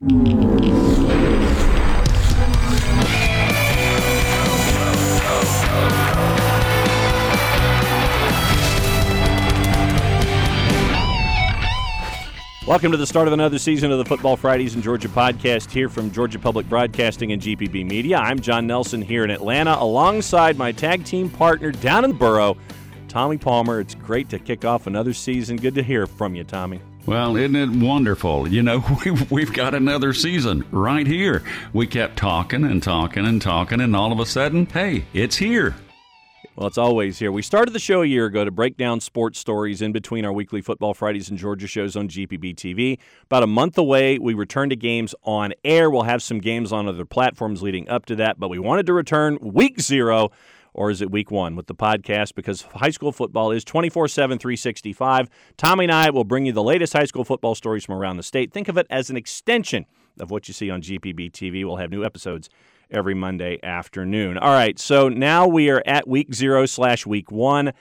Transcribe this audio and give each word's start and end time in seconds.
Welcome 0.00 0.12
to 12.92 12.96
the 12.96 13.06
start 13.08 13.26
of 13.26 13.32
another 13.32 13.58
season 13.58 13.90
of 13.90 13.98
the 13.98 14.04
Football 14.04 14.36
Fridays 14.36 14.76
in 14.76 14.82
Georgia 14.82 15.08
podcast 15.08 15.72
here 15.72 15.88
from 15.88 16.12
Georgia 16.12 16.38
Public 16.38 16.68
Broadcasting 16.68 17.32
and 17.32 17.42
GPB 17.42 17.84
Media. 17.84 18.18
I'm 18.18 18.38
Jon 18.38 18.68
Nelson 18.68 19.02
here 19.02 19.24
in 19.24 19.32
Atlanta 19.32 19.76
alongside 19.80 20.56
my 20.56 20.70
tag 20.70 21.04
team 21.04 21.28
partner 21.28 21.72
down 21.72 22.04
in 22.04 22.10
the 22.10 22.16
borough, 22.16 22.56
Tommy 23.08 23.36
Palmer. 23.36 23.80
It's 23.80 23.96
great 23.96 24.28
to 24.28 24.38
kick 24.38 24.64
off 24.64 24.86
another 24.86 25.12
season. 25.12 25.56
Good 25.56 25.74
to 25.74 25.82
hear 25.82 26.06
from 26.06 26.36
you, 26.36 26.44
Tommy. 26.44 26.80
Well, 27.08 27.36
isn't 27.36 27.56
it 27.56 27.70
wonderful? 27.70 28.46
You 28.46 28.62
know, 28.62 28.84
we've, 29.04 29.30
we've 29.30 29.52
got 29.54 29.74
another 29.74 30.12
season 30.12 30.66
right 30.70 31.06
here. 31.06 31.42
We 31.72 31.86
kept 31.86 32.18
talking 32.18 32.64
and 32.64 32.82
talking 32.82 33.24
and 33.24 33.40
talking, 33.40 33.80
and 33.80 33.96
all 33.96 34.12
of 34.12 34.20
a 34.20 34.26
sudden, 34.26 34.66
hey, 34.66 35.06
it's 35.14 35.36
here. 35.36 35.74
Well, 36.54 36.66
it's 36.66 36.76
always 36.76 37.18
here. 37.18 37.32
We 37.32 37.40
started 37.40 37.72
the 37.72 37.78
show 37.78 38.02
a 38.02 38.06
year 38.06 38.26
ago 38.26 38.44
to 38.44 38.50
break 38.50 38.76
down 38.76 39.00
sports 39.00 39.38
stories 39.38 39.80
in 39.80 39.90
between 39.92 40.26
our 40.26 40.32
weekly 40.34 40.60
Football 40.60 40.92
Fridays 40.92 41.30
and 41.30 41.38
Georgia 41.38 41.66
shows 41.66 41.96
on 41.96 42.08
GPB 42.08 42.54
TV. 42.56 42.98
About 43.24 43.42
a 43.42 43.46
month 43.46 43.78
away, 43.78 44.18
we 44.18 44.34
return 44.34 44.68
to 44.68 44.76
games 44.76 45.14
on 45.22 45.54
air. 45.64 45.88
We'll 45.88 46.02
have 46.02 46.22
some 46.22 46.40
games 46.40 46.74
on 46.74 46.88
other 46.88 47.06
platforms 47.06 47.62
leading 47.62 47.88
up 47.88 48.04
to 48.06 48.16
that, 48.16 48.38
but 48.38 48.48
we 48.48 48.58
wanted 48.58 48.84
to 48.84 48.92
return 48.92 49.38
week 49.40 49.80
zero 49.80 50.30
or 50.78 50.90
is 50.90 51.02
it 51.02 51.10
week 51.10 51.32
one 51.32 51.56
with 51.56 51.66
the 51.66 51.74
podcast? 51.74 52.36
Because 52.36 52.62
high 52.62 52.90
school 52.90 53.10
football 53.10 53.50
is 53.50 53.64
24 53.64 54.06
7, 54.06 54.38
365. 54.38 55.28
Tommy 55.56 55.86
and 55.86 55.92
I 55.92 56.10
will 56.10 56.22
bring 56.22 56.46
you 56.46 56.52
the 56.52 56.62
latest 56.62 56.92
high 56.92 57.04
school 57.04 57.24
football 57.24 57.56
stories 57.56 57.84
from 57.84 57.96
around 57.96 58.16
the 58.16 58.22
state. 58.22 58.52
Think 58.52 58.68
of 58.68 58.78
it 58.78 58.86
as 58.88 59.10
an 59.10 59.16
extension 59.16 59.86
of 60.20 60.30
what 60.30 60.46
you 60.46 60.54
see 60.54 60.70
on 60.70 60.80
GPB 60.80 61.32
TV. 61.32 61.64
We'll 61.64 61.78
have 61.78 61.90
new 61.90 62.04
episodes 62.04 62.48
every 62.92 63.14
Monday 63.14 63.58
afternoon. 63.60 64.38
All 64.38 64.52
right, 64.52 64.78
so 64.78 65.08
now 65.08 65.48
we 65.48 65.68
are 65.68 65.82
at 65.84 66.06
week 66.06 66.32
zero 66.32 66.64
slash 66.64 67.04
week 67.04 67.32
one. 67.32 67.72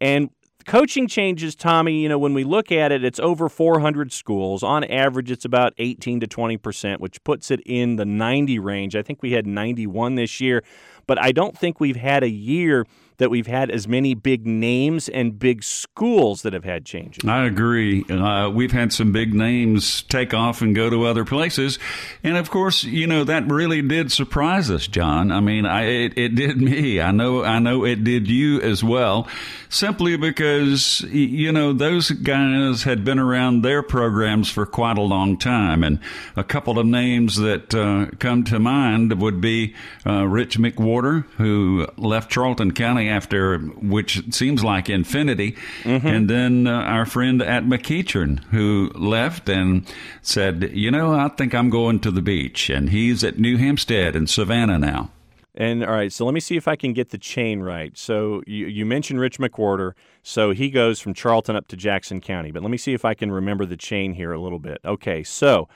And 0.00 0.30
coaching 0.64 1.06
changes, 1.06 1.54
Tommy, 1.54 2.00
you 2.00 2.08
know, 2.08 2.18
when 2.18 2.34
we 2.34 2.44
look 2.44 2.72
at 2.72 2.92
it, 2.92 3.04
it's 3.04 3.20
over 3.20 3.48
400 3.48 4.12
schools. 4.12 4.62
On 4.62 4.84
average, 4.84 5.30
it's 5.30 5.44
about 5.44 5.74
18 5.78 6.20
to 6.20 6.26
20%, 6.26 7.00
which 7.00 7.22
puts 7.24 7.50
it 7.50 7.60
in 7.66 7.96
the 7.96 8.04
90 8.04 8.58
range. 8.58 8.96
I 8.96 9.02
think 9.02 9.22
we 9.22 9.32
had 9.32 9.46
91 9.46 10.14
this 10.14 10.40
year, 10.40 10.62
but 11.06 11.18
I 11.20 11.32
don't 11.32 11.56
think 11.56 11.80
we've 11.80 11.96
had 11.96 12.22
a 12.22 12.30
year– 12.30 12.86
that 13.18 13.30
we've 13.30 13.46
had 13.46 13.70
as 13.70 13.86
many 13.86 14.14
big 14.14 14.46
names 14.46 15.08
and 15.08 15.38
big 15.38 15.62
schools 15.62 16.42
that 16.42 16.52
have 16.52 16.64
had 16.64 16.84
changes. 16.84 17.28
I 17.28 17.44
agree. 17.44 18.04
Uh, 18.04 18.50
we've 18.50 18.72
had 18.72 18.92
some 18.92 19.12
big 19.12 19.34
names 19.34 20.02
take 20.02 20.34
off 20.34 20.62
and 20.62 20.74
go 20.74 20.90
to 20.90 21.04
other 21.04 21.24
places, 21.24 21.78
and 22.22 22.36
of 22.36 22.50
course, 22.50 22.84
you 22.84 23.06
know 23.06 23.24
that 23.24 23.50
really 23.50 23.82
did 23.82 24.10
surprise 24.10 24.70
us, 24.70 24.86
Jon. 24.86 25.30
I 25.30 25.40
mean, 25.40 25.66
I, 25.66 25.84
it, 25.84 26.18
it 26.18 26.34
did 26.34 26.60
me. 26.60 27.00
I 27.00 27.10
know. 27.10 27.44
I 27.44 27.58
know 27.58 27.84
it 27.84 28.04
did 28.04 28.28
you 28.28 28.60
as 28.60 28.82
well. 28.82 29.28
Simply 29.68 30.16
because 30.16 31.00
you 31.10 31.50
know 31.50 31.72
those 31.72 32.10
guys 32.10 32.84
had 32.84 33.04
been 33.04 33.18
around 33.18 33.62
their 33.62 33.82
programs 33.82 34.48
for 34.48 34.66
quite 34.66 34.98
a 34.98 35.02
long 35.02 35.36
time, 35.36 35.82
and 35.82 35.98
a 36.36 36.44
couple 36.44 36.78
of 36.78 36.86
names 36.86 37.36
that 37.36 37.74
uh, 37.74 38.06
come 38.18 38.44
to 38.44 38.58
mind 38.58 39.20
would 39.20 39.40
be 39.40 39.74
uh, 40.06 40.26
Rich 40.26 40.58
McWhorter, 40.58 41.24
who 41.36 41.88
left 41.96 42.30
Charlton 42.30 42.72
County 42.72 43.03
after 43.08 43.58
which 43.58 44.34
seems 44.34 44.64
like 44.64 44.88
infinity. 44.88 45.56
Mm-hmm. 45.82 46.06
And 46.06 46.30
then 46.30 46.66
uh, 46.66 46.72
our 46.72 47.06
friend 47.06 47.42
at 47.42 47.64
McEachern 47.64 48.42
who 48.44 48.90
left 48.94 49.48
and 49.48 49.86
said, 50.22 50.70
you 50.72 50.90
know, 50.90 51.14
I 51.14 51.28
think 51.28 51.54
I'm 51.54 51.70
going 51.70 52.00
to 52.00 52.10
the 52.10 52.22
beach. 52.22 52.70
And 52.70 52.90
he's 52.90 53.24
at 53.24 53.38
New 53.38 53.56
Hampstead 53.56 54.16
in 54.16 54.26
Savannah 54.26 54.78
now. 54.78 55.10
And 55.56 55.84
all 55.84 55.92
right, 55.92 56.12
so 56.12 56.24
let 56.24 56.34
me 56.34 56.40
see 56.40 56.56
if 56.56 56.66
I 56.66 56.74
can 56.74 56.92
get 56.92 57.10
the 57.10 57.18
chain 57.18 57.60
right. 57.60 57.96
So 57.96 58.42
you, 58.44 58.66
you 58.66 58.84
mentioned 58.84 59.20
Rich 59.20 59.38
McWhorter. 59.38 59.92
So 60.22 60.50
he 60.50 60.68
goes 60.68 60.98
from 61.00 61.14
Charlton 61.14 61.54
up 61.54 61.68
to 61.68 61.76
Jackson 61.76 62.20
County. 62.20 62.50
But 62.50 62.62
let 62.62 62.70
me 62.70 62.76
see 62.76 62.92
if 62.92 63.04
I 63.04 63.14
can 63.14 63.30
remember 63.30 63.64
the 63.64 63.76
chain 63.76 64.14
here 64.14 64.32
a 64.32 64.40
little 64.40 64.58
bit. 64.58 64.78
Okay, 64.84 65.22
so 65.22 65.68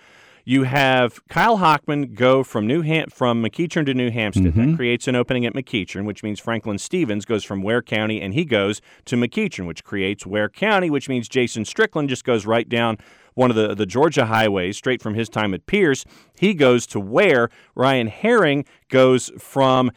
you 0.49 0.63
have 0.63 1.21
Kyle 1.29 1.59
Hockman 1.59 2.15
go 2.15 2.43
from 2.43 2.67
New 2.67 2.81
Ham- 2.81 3.11
from 3.11 3.45
McEachern 3.45 3.85
to 3.85 3.93
New 3.93 4.11
Hampstead. 4.11 4.55
Mm-hmm. 4.55 4.71
That 4.71 4.77
creates 4.79 5.07
an 5.07 5.15
opening 5.15 5.45
at 5.45 5.53
McEachern, 5.53 6.07
which 6.07 6.23
means 6.23 6.41
Franklin 6.41 6.79
Stevens 6.79 7.27
goes 7.27 7.45
from 7.45 7.61
Ware 7.61 7.83
County 7.83 8.19
and 8.23 8.33
he 8.33 8.47
goes 8.47 8.81
to 9.05 9.17
McEachern, 9.17 9.67
which 9.67 9.85
creates 9.85 10.25
Ware 10.25 10.49
County, 10.49 10.89
which 10.89 11.07
means 11.07 11.29
Jason 11.29 11.67
Strickland 11.67 12.09
just 12.09 12.25
goes 12.25 12.47
right 12.47 12.67
down 12.67 12.97
one 13.35 13.51
of 13.51 13.57
the, 13.57 13.75
the 13.75 13.85
Georgia 13.85 14.25
highways 14.25 14.79
straight 14.79 15.03
from 15.03 15.13
his 15.13 15.29
time 15.29 15.53
at 15.53 15.67
Pierce. 15.67 16.07
He 16.39 16.55
goes 16.55 16.87
to 16.87 16.99
Ware 16.99 17.51
Ryan 17.75 18.07
Herring 18.07 18.65
goes 18.89 19.31
from 19.39 19.91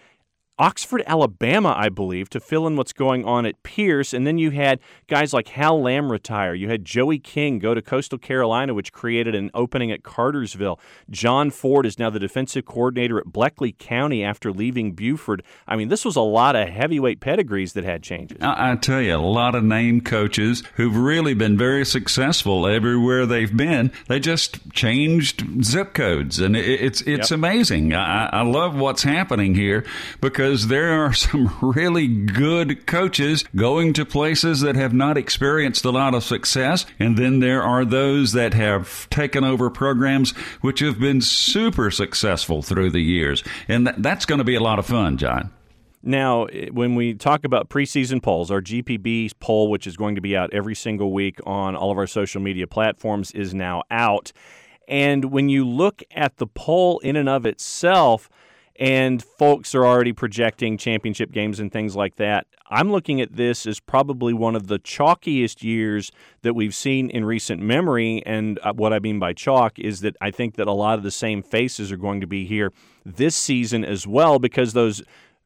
Oxford, 0.61 1.01
Alabama, 1.07 1.73
I 1.75 1.89
believe, 1.89 2.29
to 2.29 2.39
fill 2.39 2.67
in 2.67 2.75
what's 2.75 2.93
going 2.93 3.25
on 3.25 3.47
at 3.47 3.63
Pierce. 3.63 4.13
And 4.13 4.27
then 4.27 4.37
you 4.37 4.51
had 4.51 4.79
guys 5.07 5.33
like 5.33 5.47
Hal 5.47 5.81
Lamb 5.81 6.11
retire. 6.11 6.53
You 6.53 6.69
had 6.69 6.85
Joey 6.85 7.17
King 7.17 7.57
go 7.57 7.73
to 7.73 7.81
Coastal 7.81 8.19
Carolina, 8.19 8.75
which 8.75 8.93
created 8.93 9.33
an 9.33 9.49
opening 9.55 9.91
at 9.91 10.03
Cartersville. 10.03 10.79
John 11.09 11.49
Ford 11.49 11.87
is 11.87 11.97
now 11.97 12.11
the 12.11 12.19
defensive 12.19 12.65
coordinator 12.65 13.17
at 13.17 13.25
Bleckley 13.25 13.75
County 13.75 14.23
after 14.23 14.51
leaving 14.51 14.91
Buford. 14.91 15.41
I 15.67 15.75
mean, 15.75 15.87
this 15.87 16.05
was 16.05 16.15
a 16.15 16.21
lot 16.21 16.55
of 16.55 16.69
heavyweight 16.69 17.21
pedigrees 17.21 17.73
that 17.73 17.83
had 17.83 18.03
changes. 18.03 18.37
I, 18.39 18.73
I 18.73 18.75
tell 18.75 19.01
you, 19.01 19.15
a 19.15 19.17
lot 19.17 19.55
of 19.55 19.63
name 19.63 20.01
coaches 20.01 20.61
who've 20.75 20.95
really 20.95 21.33
been 21.33 21.57
very 21.57 21.87
successful 21.87 22.67
everywhere 22.67 23.25
they've 23.25 23.57
been. 23.57 23.91
They 24.07 24.19
just 24.19 24.71
changed 24.73 25.65
zip 25.65 25.95
codes, 25.95 26.39
and 26.39 26.55
it, 26.55 26.65
it's 26.65 27.01
it's 27.01 27.31
yep. 27.31 27.37
amazing. 27.37 27.95
I, 27.95 28.27
I 28.27 28.41
love 28.43 28.75
what's 28.75 29.01
happening 29.01 29.55
here 29.55 29.85
because 30.19 30.50
because 30.51 30.67
there 30.67 31.05
are 31.05 31.13
some 31.13 31.49
really 31.61 32.07
good 32.09 32.85
coaches 32.85 33.45
going 33.55 33.93
to 33.93 34.05
places 34.05 34.59
that 34.59 34.75
have 34.75 34.91
not 34.91 35.17
experienced 35.17 35.85
a 35.85 35.91
lot 35.91 36.13
of 36.13 36.25
success. 36.25 36.85
And 36.99 37.17
then 37.17 37.39
there 37.39 37.63
are 37.63 37.85
those 37.85 38.33
that 38.33 38.53
have 38.53 39.09
taken 39.09 39.45
over 39.45 39.69
programs 39.69 40.31
which 40.59 40.81
have 40.81 40.99
been 40.99 41.21
super 41.21 41.89
successful 41.89 42.61
through 42.61 42.89
the 42.89 42.99
years. 42.99 43.45
And 43.69 43.93
that's 43.99 44.25
going 44.25 44.39
to 44.39 44.43
be 44.43 44.55
a 44.55 44.59
lot 44.59 44.77
of 44.77 44.85
fun, 44.85 45.15
Jon. 45.15 45.53
Now, 46.03 46.45
eh, 46.47 46.67
when 46.69 46.95
we 46.95 47.13
talk 47.13 47.45
about 47.45 47.69
preseason 47.69 48.21
polls, 48.21 48.51
our 48.51 48.61
GPB 48.61 49.31
poll, 49.39 49.69
which 49.69 49.87
is 49.87 49.95
going 49.95 50.15
to 50.15 50.21
be 50.21 50.35
out 50.35 50.53
every 50.53 50.75
single 50.75 51.13
week 51.13 51.39
on 51.45 51.77
all 51.77 51.91
of 51.91 51.97
our 51.97 52.07
social 52.07 52.41
media 52.41 52.67
platforms, 52.67 53.31
is 53.31 53.53
now 53.53 53.83
out. 53.89 54.33
And 54.85 55.31
when 55.31 55.47
you 55.47 55.65
look 55.65 56.03
at 56.13 56.35
the 56.35 56.47
poll 56.47 56.99
in 56.99 57.15
and 57.15 57.29
of 57.29 57.45
itself, 57.45 58.29
and 58.81 59.21
folks 59.21 59.75
are 59.75 59.85
already 59.85 60.11
projecting 60.11 60.75
championship 60.75 61.31
games 61.31 61.59
and 61.59 61.71
things 61.71 61.95
like 61.95 62.15
that. 62.15 62.47
I'm 62.67 62.91
looking 62.91 63.21
at 63.21 63.35
this 63.35 63.67
as 63.67 63.79
probably 63.79 64.33
one 64.33 64.55
of 64.55 64.65
the 64.65 64.79
chalkiest 64.79 65.61
years 65.61 66.11
that 66.41 66.55
we've 66.55 66.73
seen 66.73 67.11
in 67.11 67.23
recent 67.23 67.61
memory. 67.61 68.23
And 68.25 68.57
uh, 68.63 68.73
what 68.73 68.91
I 68.91 68.97
mean 68.97 69.19
by 69.19 69.33
chalk 69.33 69.77
is 69.77 69.99
that 69.99 70.15
I 70.19 70.31
think 70.31 70.55
that 70.55 70.67
a 70.67 70.71
lot 70.71 70.97
of 70.97 71.03
the 71.03 71.11
same 71.11 71.43
faces 71.43 71.91
are 71.91 71.97
going 71.97 72.21
to 72.21 72.27
be 72.27 72.45
here 72.45 72.73
this 73.05 73.35
season 73.35 73.85
as 73.85 74.07
well 74.07 74.39
because 74.39 74.73
those 74.73 75.03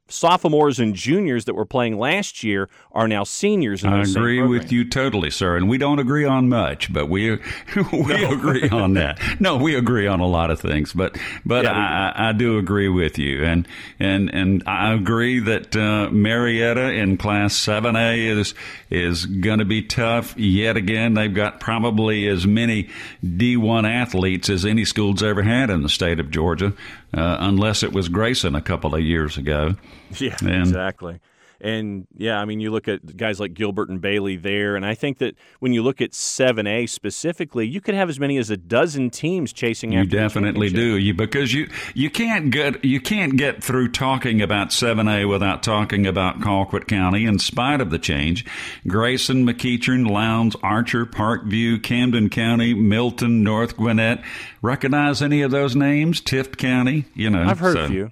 sophomores 0.08 0.80
and 0.80 0.94
juniors 0.94 1.46
that 1.46 1.56
were 1.56 1.66
playing 1.66 1.98
last 1.98 2.44
year 2.44 2.70
are 2.92 3.08
now 3.08 3.24
seniors. 3.24 3.84
I 3.84 4.02
agree 4.02 4.42
with 4.42 4.72
you 4.72 4.88
totally, 4.88 5.32
sir. 5.32 5.58
And 5.58 5.68
we 5.68 5.78
don't 5.78 6.00
agree 6.00 6.26
on 6.26 6.48
much, 6.48 6.94
but 6.94 7.10
we 7.10 7.32
we 7.92 8.22
no. 8.22 8.32
agree 8.32 8.70
on 8.70 8.94
that. 8.94 9.20
No, 9.40 9.58
we 9.58 9.76
agree 9.76 10.08
on 10.08 10.20
a 10.20 10.28
lot 10.28 10.52
of 10.52 10.60
things, 10.60 10.94
but 10.94 11.18
but 11.46 11.66
yeah, 11.66 12.14
I, 12.16 12.30
I, 12.30 12.32
do 12.34 12.58
agree 12.58 12.90
with 12.90 13.18
you, 13.18 13.44
and 13.44 13.68
and 14.00 14.30
and 14.34 14.64
I 14.68 14.94
agree 14.94 15.40
that 15.40 15.76
uh, 15.76 16.10
Marietta 16.12 16.92
in 16.94 17.18
Class 17.18 17.56
Seven 17.56 17.96
A 17.96 18.28
is 18.28 18.54
is 18.90 19.26
going 19.26 19.60
to 19.60 19.66
be 19.66 19.82
tough 19.82 20.38
yet 20.38 20.78
again. 20.78 21.16
They've 21.16 21.34
got 21.34 21.60
probably 21.60 22.28
as 22.28 22.46
many 22.46 22.90
D 23.24 23.58
one 23.58 23.86
athletes 23.86 24.50
as 24.50 24.66
any 24.66 24.86
school's 24.86 25.24
ever 25.24 25.42
had 25.42 25.70
in 25.70 25.82
the 25.82 25.90
state 25.90 26.20
of 26.20 26.30
Georgia 26.30 26.74
uh, 27.16 27.38
unless 27.40 27.82
it 27.84 27.94
was 27.94 28.10
Grayson 28.10 28.56
a 28.56 28.62
couple 28.62 28.94
of 28.94 29.02
years 29.02 29.38
ago. 29.38 29.76
Yeah, 30.20 30.38
and, 30.42 30.62
exactly. 30.62 31.20
And 31.62 32.06
yeah, 32.16 32.40
I 32.40 32.46
mean, 32.46 32.60
you 32.60 32.70
look 32.72 32.88
at 32.88 33.16
guys 33.16 33.40
like 33.40 33.54
Gilbert 33.54 33.90
and 33.90 34.02
Bailey 34.02 34.36
there, 34.36 34.76
and 34.76 34.86
I 34.86 34.94
think 34.94 35.20
that 35.20 35.36
when 35.60 35.74
you 35.74 35.84
look 35.84 36.02
at 36.02 36.12
7A 36.12 36.90
specifically, 36.90 37.68
you 37.68 37.82
could 37.82 37.96
have 37.96 38.10
as 38.10 38.20
many 38.20 38.38
as 38.38 38.50
a 38.50 38.58
dozen 38.58 39.10
teams 39.10 39.54
chasing 39.54 39.94
you 39.94 40.00
after. 40.00 40.16
You 40.16 40.22
definitely 40.22 40.70
do, 40.70 40.98
you 40.98 41.14
because 41.14 41.54
you 41.54 41.70
you 41.94 42.10
can't 42.10 42.52
get 42.52 42.84
you 42.84 43.00
can't 43.00 43.38
get 43.38 43.64
through 43.64 43.90
talking 43.90 44.42
about 44.42 44.70
7A 44.70 45.30
without 45.30 45.64
talking 45.64 46.06
about 46.06 46.40
Colquitt 46.42 46.88
County. 46.88 47.26
In 47.26 47.40
spite 47.40 47.82
of 47.82 47.90
the 47.90 48.00
change, 48.00 48.46
Grayson, 48.88 49.46
McEachern, 49.46 50.10
Lowndes, 50.10 50.56
Archer, 50.62 51.06
Parkview, 51.06 51.82
Camden 51.82 52.30
County, 52.30 52.74
Milton, 52.74 53.44
North 53.44 53.78
Gwinnett. 53.78 54.22
Recognize 54.62 55.22
any 55.22 55.42
of 55.42 55.52
those 55.52 55.76
names? 55.76 56.22
Tift 56.22 56.58
County, 56.58 57.06
you 57.14 57.30
know. 57.30 57.44
I've 57.44 57.60
heard 57.60 57.78
so. 57.78 57.86
a 57.86 57.88
few. 57.88 58.12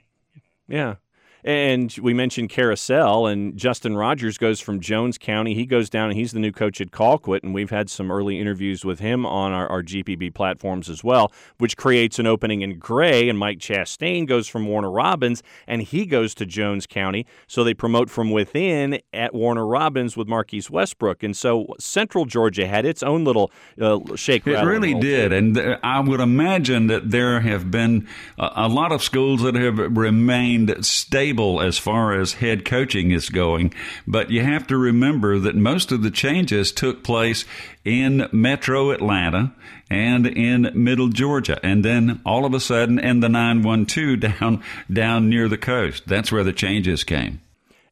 Yeah. 0.67 0.95
And 1.43 1.93
we 2.01 2.13
mentioned 2.13 2.49
Carousel, 2.49 3.27
and 3.27 3.57
Justin 3.57 3.97
Rogers 3.97 4.37
goes 4.37 4.61
from 4.61 4.79
Jones 4.79 5.17
County. 5.17 5.53
He 5.53 5.65
goes 5.65 5.89
down, 5.89 6.09
and 6.09 6.17
he's 6.17 6.31
the 6.31 6.39
new 6.39 6.53
coach 6.53 6.79
at 6.79 6.91
Colquitt. 6.91 7.43
And 7.43 7.53
we've 7.53 7.69
had 7.69 7.89
some 7.89 8.11
early 8.11 8.39
interviews 8.39 8.85
with 8.85 8.99
him 8.99 9.25
on 9.25 9.51
our, 9.51 9.67
our 9.67 9.83
GPB 9.83 10.33
platforms 10.33 10.89
as 10.89 11.03
well, 11.03 11.33
which 11.57 11.75
creates 11.75 12.17
an 12.17 12.27
opening 12.27 12.61
in 12.61 12.79
Gray. 12.79 13.27
And 13.27 13.37
Mike 13.37 13.59
Chastain 13.59 14.25
goes 14.25 14.47
from 14.47 14.65
Warner 14.67 14.89
Robins, 14.89 15.43
and 15.67 15.81
he 15.81 16.05
goes 16.05 16.33
to 16.35 16.45
Jones 16.45 16.87
County. 16.87 17.25
So 17.47 17.65
they 17.65 17.73
promote 17.73 18.09
from 18.09 18.31
within 18.31 18.99
at 19.11 19.33
Warner 19.33 19.67
Robins 19.67 20.15
with 20.15 20.29
Marquise 20.29 20.69
Westbrook. 20.69 21.23
And 21.23 21.35
so 21.35 21.67
Central 21.77 22.23
Georgia 22.23 22.67
had 22.67 22.85
its 22.85 23.03
own 23.03 23.25
little 23.25 23.51
uh, 23.81 23.99
shake. 24.15 24.47
It 24.47 24.63
really 24.63 24.93
did. 24.93 25.33
And 25.33 25.55
th- 25.55 25.79
I 25.83 25.99
would 25.99 26.21
imagine 26.21 26.87
that 26.87 27.11
there 27.11 27.41
have 27.41 27.69
been 27.69 28.07
a, 28.39 28.51
a 28.55 28.67
lot 28.69 28.93
of 28.93 29.03
schools 29.03 29.41
that 29.41 29.55
have 29.55 29.77
remained 29.77 30.85
stable 30.85 31.32
as 31.59 31.77
far 31.77 32.19
as 32.19 32.33
head 32.33 32.65
coaching 32.65 33.11
is 33.11 33.29
going, 33.29 33.73
but 34.05 34.29
you 34.29 34.43
have 34.43 34.67
to 34.67 34.77
remember 34.77 35.39
that 35.39 35.55
most 35.55 35.91
of 35.91 36.03
the 36.03 36.11
changes 36.11 36.71
took 36.71 37.03
place 37.03 37.45
in 37.83 38.27
metro 38.31 38.91
Atlanta 38.91 39.53
and 39.89 40.27
in 40.27 40.71
middle 40.73 41.09
Georgia, 41.09 41.59
and 41.63 41.83
then 41.83 42.21
all 42.25 42.45
of 42.45 42.53
a 42.53 42.59
sudden 42.59 42.99
in 42.99 43.19
the 43.19 43.29
912 43.29 44.19
down, 44.19 44.63
down 44.91 45.29
near 45.29 45.47
the 45.47 45.57
coast. 45.57 46.03
That's 46.07 46.31
where 46.31 46.43
the 46.43 46.53
changes 46.53 47.03
came. 47.03 47.41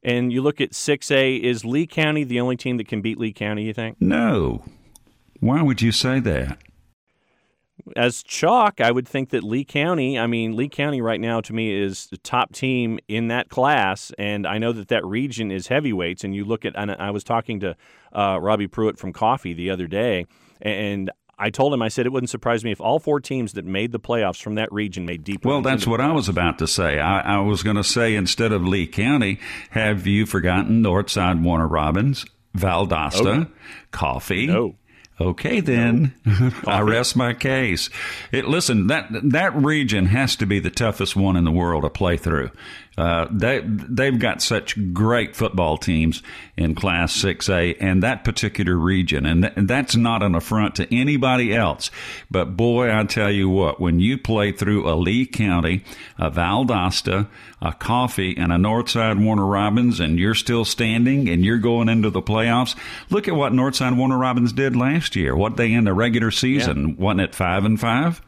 And 0.04 0.34
you 0.34 0.42
look 0.42 0.60
at 0.60 0.72
6A, 0.72 1.42
is 1.42 1.64
Lee 1.64 1.86
County 1.86 2.24
the 2.24 2.40
only 2.40 2.58
team 2.58 2.78
that 2.78 2.88
can 2.88 3.02
beat 3.02 3.20
Lee 3.20 3.34
County, 3.34 3.64
you 3.64 3.74
think? 3.74 3.98
No. 4.00 4.64
Why 5.40 5.62
would 5.62 5.82
you 5.82 5.92
say 5.92 6.20
that? 6.20 6.58
As 7.96 8.24
chalk, 8.24 8.82
I 8.82 8.92
would 8.92 9.08
think 9.08 9.30
that 9.30 9.44
Lee 9.44 9.64
County, 9.64 10.18
I 10.18 10.28
mean, 10.28 10.56
Lee 10.56 10.70
County 10.70 11.02
right 11.02 11.20
now 11.20 11.42
to 11.42 11.54
me 11.54 11.74
is 11.74 12.08
the 12.08 12.18
top 12.18 12.54
team 12.54 13.00
in 13.08 13.28
that 13.30 13.50
class. 13.50 14.12
And 14.18 14.46
I 14.46 14.58
know 14.58 14.72
that 14.74 14.90
that 14.90 15.06
region 15.06 15.52
is 15.52 15.68
heavyweights. 15.68 16.24
And 16.24 16.36
you 16.36 16.46
look 16.46 16.66
at, 16.66 16.74
and 16.76 16.92
I 16.92 17.12
was 17.12 17.24
talking 17.24 17.60
to 17.62 17.76
uh, 18.14 18.40
Robbie 18.42 18.68
Pruitt 18.68 18.98
from 18.98 19.14
Coffee 19.14 19.54
the 19.54 19.70
other 19.70 19.88
day, 19.88 20.26
and 20.62 21.10
I 21.42 21.50
told 21.50 21.74
him, 21.74 21.82
I 21.82 21.88
said 21.88 22.06
it 22.06 22.12
wouldn't 22.12 22.30
surprise 22.30 22.64
me 22.64 22.72
if 22.72 22.80
all 22.80 23.00
four 23.00 23.20
teams 23.20 23.54
that 23.54 23.66
made 23.66 23.92
the 23.92 24.00
playoffs 24.00 24.40
from 24.40 24.56
that 24.56 24.72
region 24.72 25.08
made 25.08 25.24
deep. 25.24 25.44
Well, 25.44 25.64
that's 25.64 25.88
what 25.88 26.00
I 26.00 26.12
was 26.12 26.30
about 26.30 26.60
to 26.60 26.68
say. 26.68 27.00
I, 27.00 27.38
I 27.38 27.40
was 27.40 27.64
going 27.64 27.78
to 27.78 27.84
say 27.84 28.16
instead 28.16 28.52
of 28.52 28.68
Lee 28.68 28.86
County, 28.86 29.40
have 29.72 30.06
you 30.06 30.28
forgotten 30.28 30.84
Northside 30.84 31.42
Warner 31.42 31.68
Robins, 31.68 32.28
Valdosta, 32.56 33.48
oh. 33.48 33.52
Coffee? 33.90 34.46
No. 34.46 34.76
Okay, 35.22 35.60
then 35.60 36.14
no. 36.26 36.52
I 36.68 36.82
rest 36.82 37.16
my 37.16 37.34
case. 37.34 37.90
It, 38.32 38.46
listen, 38.46 38.88
that 38.88 39.08
that 39.12 39.56
region 39.56 40.08
has 40.08 40.36
to 40.38 40.46
be 40.46 40.60
the 40.60 40.72
toughest 40.72 41.16
one 41.16 41.36
in 41.36 41.44
the 41.44 41.52
world 41.52 41.84
to 41.84 41.90
play 41.90 42.18
through. 42.18 42.50
Uh, 42.98 43.26
they 43.32 43.62
they've 43.66 44.20
got 44.20 44.42
such 44.42 44.94
great 44.94 45.34
football 45.34 45.78
teams 45.78 46.22
in 46.58 46.76
Class 46.76 47.16
6A 47.16 47.78
and 47.80 48.04
that 48.04 48.26
particular 48.26 48.76
region, 48.76 49.26
and, 49.26 49.44
th- 49.44 49.54
and 49.56 49.68
that's 49.68 49.96
not 49.96 50.22
an 50.22 50.36
affront 50.36 50.76
to 50.76 50.94
anybody 50.94 51.56
else. 51.56 51.90
But 52.30 52.58
boy, 52.58 52.94
I 52.94 53.04
tell 53.06 53.32
you 53.32 53.50
what, 53.50 53.80
when 53.80 54.02
you 54.02 54.18
play 54.18 54.52
through 54.52 54.90
a 54.90 54.96
Lee 54.96 55.26
County, 55.26 55.86
a 56.18 56.30
Valdosta, 56.30 57.28
a 57.62 57.72
Coffee, 57.74 58.36
and 58.36 58.52
a 58.52 58.58
Northside 58.58 59.24
Warner 59.24 59.46
Robins, 59.46 60.02
and 60.02 60.20
you're 60.20 60.36
still 60.36 60.66
standing 60.66 61.30
and 61.30 61.46
you're 61.46 61.60
going 61.60 61.88
into 61.88 62.10
the 62.10 62.22
playoffs, 62.22 62.76
look 63.10 63.28
at 63.30 63.36
what 63.36 63.54
Northside 63.54 63.96
Warner 63.96 64.18
Robins 64.18 64.52
did 64.52 64.76
last 64.76 65.11
year. 65.16 65.36
What 65.36 65.58
they 65.58 65.74
in 65.74 65.84
the 65.84 65.94
regular 65.94 66.32
season 66.32 66.90
yeah. 66.90 66.96
wasn't 66.98 67.22
it 67.22 67.36
five 67.36 67.66
and 67.66 67.80
five? 67.80 68.22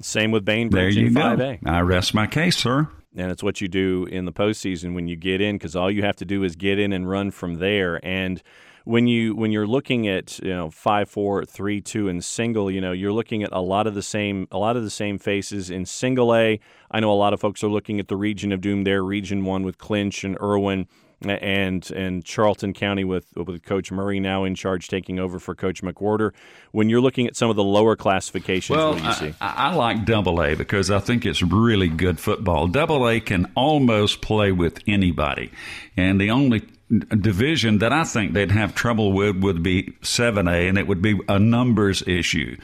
Same 0.00 0.30
with 0.30 0.44
Bainbridge 0.44 0.94
there 0.94 1.04
you 1.04 1.10
go. 1.10 1.20
5A. 1.20 1.66
I 1.66 1.80
rest 1.80 2.14
my 2.14 2.26
case, 2.26 2.56
sir 2.56 2.88
and 3.16 3.30
it's 3.30 3.42
what 3.42 3.60
you 3.60 3.68
do 3.68 4.06
in 4.10 4.24
the 4.24 4.32
postseason 4.32 4.94
when 4.94 5.08
you 5.08 5.16
get 5.16 5.40
in 5.40 5.56
because 5.56 5.76
all 5.76 5.90
you 5.90 6.02
have 6.02 6.16
to 6.16 6.24
do 6.24 6.42
is 6.42 6.56
get 6.56 6.78
in 6.78 6.92
and 6.92 7.08
run 7.08 7.30
from 7.30 7.56
there 7.56 8.04
and 8.04 8.42
when 8.84 9.06
you 9.06 9.34
when 9.34 9.50
you're 9.50 9.66
looking 9.66 10.06
at 10.06 10.38
you 10.40 10.50
know 10.50 10.70
five 10.70 11.08
four 11.08 11.44
three 11.44 11.80
two 11.80 12.08
and 12.08 12.24
single 12.24 12.70
you 12.70 12.80
know 12.80 12.92
you're 12.92 13.12
looking 13.12 13.42
at 13.42 13.50
a 13.52 13.60
lot 13.60 13.86
of 13.86 13.94
the 13.94 14.02
same 14.02 14.46
a 14.50 14.58
lot 14.58 14.76
of 14.76 14.82
the 14.82 14.90
same 14.90 15.18
faces 15.18 15.70
in 15.70 15.86
single 15.86 16.34
a 16.34 16.60
i 16.90 17.00
know 17.00 17.10
a 17.10 17.14
lot 17.14 17.32
of 17.32 17.40
folks 17.40 17.62
are 17.64 17.68
looking 17.68 17.98
at 17.98 18.08
the 18.08 18.16
region 18.16 18.52
of 18.52 18.60
doom 18.60 18.84
there 18.84 19.02
region 19.02 19.44
one 19.44 19.62
with 19.62 19.78
clinch 19.78 20.24
and 20.24 20.36
irwin 20.42 20.86
and 21.30 21.90
and 21.90 22.24
Charlton 22.24 22.72
County 22.72 23.04
with 23.04 23.26
with 23.36 23.62
Coach 23.64 23.90
Murray 23.90 24.20
now 24.20 24.44
in 24.44 24.54
charge, 24.54 24.88
taking 24.88 25.18
over 25.18 25.38
for 25.38 25.54
Coach 25.54 25.82
McWhorter. 25.82 26.32
When 26.72 26.88
you're 26.88 27.00
looking 27.00 27.26
at 27.26 27.36
some 27.36 27.50
of 27.50 27.56
the 27.56 27.64
lower 27.64 27.96
classifications, 27.96 28.76
well, 28.76 28.92
what 28.92 29.02
do 29.02 29.08
you 29.08 29.12
see? 29.14 29.34
I, 29.40 29.70
I 29.70 29.74
like 29.74 30.04
Double 30.04 30.42
A 30.42 30.54
because 30.54 30.90
I 30.90 30.98
think 30.98 31.26
it's 31.26 31.42
really 31.42 31.88
good 31.88 32.20
football. 32.20 32.66
Double 32.68 33.08
A 33.08 33.20
can 33.20 33.50
almost 33.54 34.20
play 34.20 34.52
with 34.52 34.80
anybody, 34.86 35.50
and 35.96 36.20
the 36.20 36.30
only 36.30 36.62
division 36.90 37.78
that 37.78 37.92
I 37.92 38.04
think 38.04 38.32
they'd 38.32 38.50
have 38.50 38.74
trouble 38.74 39.12
with 39.12 39.36
would 39.36 39.62
be 39.62 39.94
7A, 40.02 40.68
and 40.68 40.76
it 40.76 40.86
would 40.86 41.00
be 41.00 41.18
a 41.28 41.38
numbers 41.38 42.02
issue. 42.06 42.56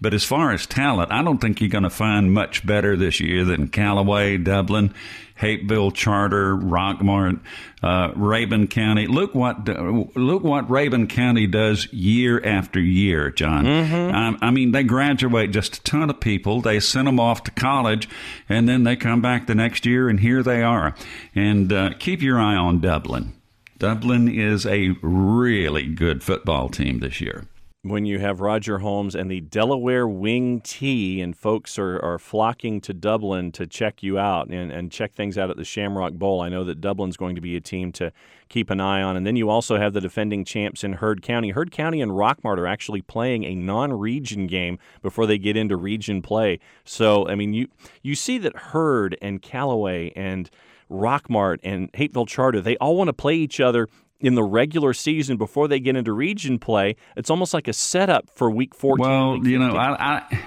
But 0.00 0.14
as 0.14 0.24
far 0.24 0.52
as 0.52 0.66
talent, 0.66 1.12
I 1.12 1.22
don't 1.22 1.38
think 1.38 1.60
you're 1.60 1.70
going 1.70 1.84
to 1.84 1.90
find 1.90 2.32
much 2.32 2.66
better 2.66 2.96
this 2.96 3.20
year 3.20 3.44
than 3.44 3.68
Callaway, 3.68 4.36
Dublin, 4.36 4.94
Hapeville 5.36 5.92
Charter, 5.92 6.56
Rockmart, 6.56 7.38
uh, 7.80 8.10
Rabun 8.10 8.68
County. 8.68 9.06
Look 9.06 9.36
what 9.36 9.68
look 10.16 10.42
what 10.42 10.66
Rabun 10.66 11.08
County 11.08 11.46
does 11.46 11.90
year 11.92 12.44
after 12.44 12.80
year, 12.80 13.30
Jon. 13.30 13.64
Mm-hmm. 13.64 14.44
I, 14.44 14.48
I 14.48 14.50
mean, 14.50 14.72
they 14.72 14.82
graduate 14.82 15.52
just 15.52 15.76
a 15.76 15.82
ton 15.82 16.10
of 16.10 16.18
people. 16.18 16.60
They 16.60 16.80
send 16.80 17.06
them 17.06 17.20
off 17.20 17.44
to 17.44 17.52
college, 17.52 18.08
and 18.48 18.68
then 18.68 18.82
they 18.82 18.96
come 18.96 19.22
back 19.22 19.46
the 19.46 19.54
next 19.54 19.86
year, 19.86 20.08
and 20.08 20.18
here 20.18 20.42
they 20.42 20.62
are. 20.64 20.96
And 21.36 21.72
uh, 21.72 21.90
keep 22.00 22.20
your 22.20 22.40
eye 22.40 22.56
on 22.56 22.80
Dublin. 22.80 23.37
Dublin 23.78 24.28
is 24.28 24.66
a 24.66 24.96
really 25.02 25.86
good 25.86 26.24
football 26.24 26.68
team 26.68 26.98
this 26.98 27.20
year. 27.20 27.44
When 27.82 28.04
you 28.04 28.18
have 28.18 28.40
Roger 28.40 28.78
Holmes 28.80 29.14
and 29.14 29.30
the 29.30 29.40
Delaware 29.40 30.08
Wing-T, 30.08 31.20
and 31.20 31.36
folks 31.36 31.78
are, 31.78 32.00
are 32.04 32.18
flocking 32.18 32.80
to 32.80 32.92
Dublin 32.92 33.52
to 33.52 33.68
check 33.68 34.02
you 34.02 34.18
out 34.18 34.48
and, 34.48 34.72
and 34.72 34.90
check 34.90 35.14
things 35.14 35.38
out 35.38 35.48
at 35.48 35.56
the 35.56 35.64
Shamrock 35.64 36.14
Bowl, 36.14 36.40
I 36.40 36.48
know 36.48 36.64
that 36.64 36.80
Dublin's 36.80 37.16
going 37.16 37.36
to 37.36 37.40
be 37.40 37.54
a 37.54 37.60
team 37.60 37.92
to 37.92 38.12
keep 38.48 38.68
an 38.70 38.80
eye 38.80 39.00
on. 39.00 39.16
And 39.16 39.24
then 39.24 39.36
you 39.36 39.48
also 39.48 39.76
have 39.76 39.92
the 39.92 40.00
defending 40.00 40.44
champs 40.44 40.82
in 40.82 40.94
Heard 40.94 41.22
County. 41.22 41.50
Heard 41.50 41.70
County 41.70 42.02
and 42.02 42.10
Rockmart 42.10 42.58
are 42.58 42.66
actually 42.66 43.02
playing 43.02 43.44
a 43.44 43.54
non-region 43.54 44.48
game 44.48 44.80
before 45.02 45.26
they 45.26 45.38
get 45.38 45.56
into 45.56 45.76
region 45.76 46.20
play. 46.20 46.58
So, 46.84 47.28
I 47.28 47.36
mean, 47.36 47.54
you 47.54 47.68
you 48.02 48.16
see 48.16 48.38
that 48.38 48.56
Heard 48.56 49.16
and 49.22 49.40
Callaway 49.40 50.12
and– 50.16 50.50
Rockmart 50.90 51.58
and 51.62 51.90
Hapeville 51.92 52.26
Charter, 52.26 52.60
they 52.60 52.76
all 52.76 52.96
want 52.96 53.08
to 53.08 53.12
play 53.12 53.34
each 53.34 53.60
other 53.60 53.88
in 54.20 54.34
the 54.34 54.42
regular 54.42 54.92
season 54.92 55.36
before 55.36 55.68
they 55.68 55.78
get 55.78 55.96
into 55.96 56.12
region 56.12 56.58
play. 56.58 56.96
It's 57.16 57.30
almost 57.30 57.54
like 57.54 57.68
a 57.68 57.72
setup 57.72 58.28
for 58.30 58.50
week 58.50 58.74
14. 58.74 59.06
Well, 59.06 59.46
you 59.46 59.58
know, 59.58 59.76
I, 59.76 60.18
I, 60.18 60.42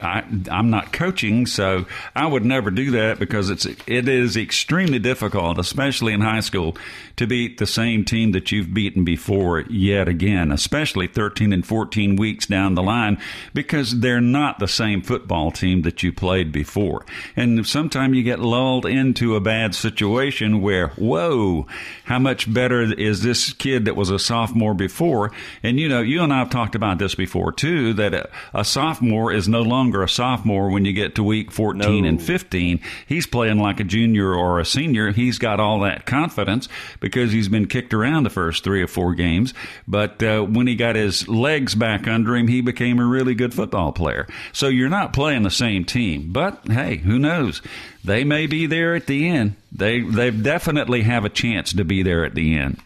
I, 0.00 0.24
am 0.50 0.70
not 0.70 0.92
coaching, 0.92 1.46
so 1.46 1.86
I 2.14 2.26
would 2.26 2.44
never 2.44 2.70
do 2.70 2.92
that 2.92 3.18
because 3.18 3.50
it's 3.50 3.66
it 3.86 4.08
is 4.08 4.36
extremely 4.36 4.98
difficult, 4.98 5.58
especially 5.58 6.12
in 6.12 6.20
high 6.20 6.40
school, 6.40 6.76
to 7.16 7.26
beat 7.26 7.58
the 7.58 7.66
same 7.66 8.04
team 8.04 8.32
that 8.32 8.52
you've 8.52 8.72
beaten 8.72 9.04
before 9.04 9.60
yet 9.62 10.08
again, 10.08 10.52
especially 10.52 11.06
13 11.06 11.52
and 11.52 11.66
14 11.66 12.16
weeks 12.16 12.46
down 12.46 12.74
the 12.74 12.82
line, 12.82 13.18
because 13.54 14.00
they're 14.00 14.20
not 14.20 14.58
the 14.58 14.68
same 14.68 15.02
football 15.02 15.50
team 15.50 15.82
that 15.82 16.02
you 16.02 16.12
played 16.12 16.52
before. 16.52 17.04
And 17.34 17.66
sometimes 17.66 18.16
you 18.16 18.22
get 18.22 18.38
lulled 18.38 18.86
into 18.86 19.34
a 19.34 19.40
bad 19.40 19.74
situation 19.74 20.60
where, 20.60 20.88
whoa, 20.88 21.66
how 22.04 22.18
much 22.18 22.52
better 22.52 22.82
is 22.82 23.07
this 23.22 23.52
kid 23.52 23.86
that 23.86 23.96
was 23.96 24.10
a 24.10 24.18
sophomore 24.18 24.74
before? 24.74 25.32
And 25.62 25.78
you 25.80 25.88
know, 25.88 26.00
you 26.00 26.22
and 26.22 26.32
I 26.32 26.38
have 26.38 26.50
talked 26.50 26.74
about 26.74 26.98
this 26.98 27.14
before 27.14 27.52
too, 27.52 27.92
that 27.94 28.14
a, 28.14 28.28
a 28.54 28.64
sophomore 28.64 29.32
is 29.32 29.48
no 29.48 29.62
longer 29.62 30.02
a 30.02 30.08
sophomore 30.08 30.70
when 30.70 30.84
you 30.84 30.92
get 30.92 31.14
to 31.16 31.24
week 31.24 31.50
14 31.50 32.02
no. 32.02 32.08
and 32.08 32.22
15. 32.22 32.80
He's 33.06 33.26
playing 33.26 33.58
like 33.58 33.80
a 33.80 33.84
junior 33.84 34.34
or 34.34 34.60
a 34.60 34.64
senior. 34.64 35.12
He's 35.12 35.38
got 35.38 35.60
all 35.60 35.80
that 35.80 36.06
confidence 36.06 36.68
because 37.00 37.32
he's 37.32 37.48
been 37.48 37.66
kicked 37.66 37.94
around 37.94 38.24
the 38.24 38.30
first 38.30 38.64
three 38.64 38.82
or 38.82 38.88
four 38.88 39.14
games. 39.14 39.54
But 39.86 40.22
uh, 40.22 40.42
when 40.42 40.66
he 40.66 40.74
got 40.74 40.96
his 40.96 41.26
legs 41.28 41.74
back 41.74 42.06
under 42.06 42.36
him, 42.36 42.48
he 42.48 42.60
became 42.60 42.98
a 42.98 43.06
really 43.06 43.34
good 43.34 43.54
football 43.54 43.92
player. 43.92 44.26
So 44.52 44.68
you're 44.68 44.88
not 44.88 45.12
playing 45.12 45.42
the 45.42 45.50
same 45.50 45.84
team. 45.84 46.30
But 46.32 46.60
hey, 46.68 46.96
who 46.96 47.18
knows? 47.18 47.62
They 48.04 48.24
may 48.24 48.46
be 48.46 48.66
there 48.66 48.94
at 48.94 49.06
the 49.06 49.28
end. 49.28 49.56
They 49.72 50.00
they 50.00 50.30
definitely 50.30 51.02
have 51.02 51.24
a 51.24 51.30
chance 51.30 51.72
to 51.72 51.84
be 51.84 52.02
there 52.02 52.24
at 52.24 52.34
the 52.34 52.54
end. 52.54 52.80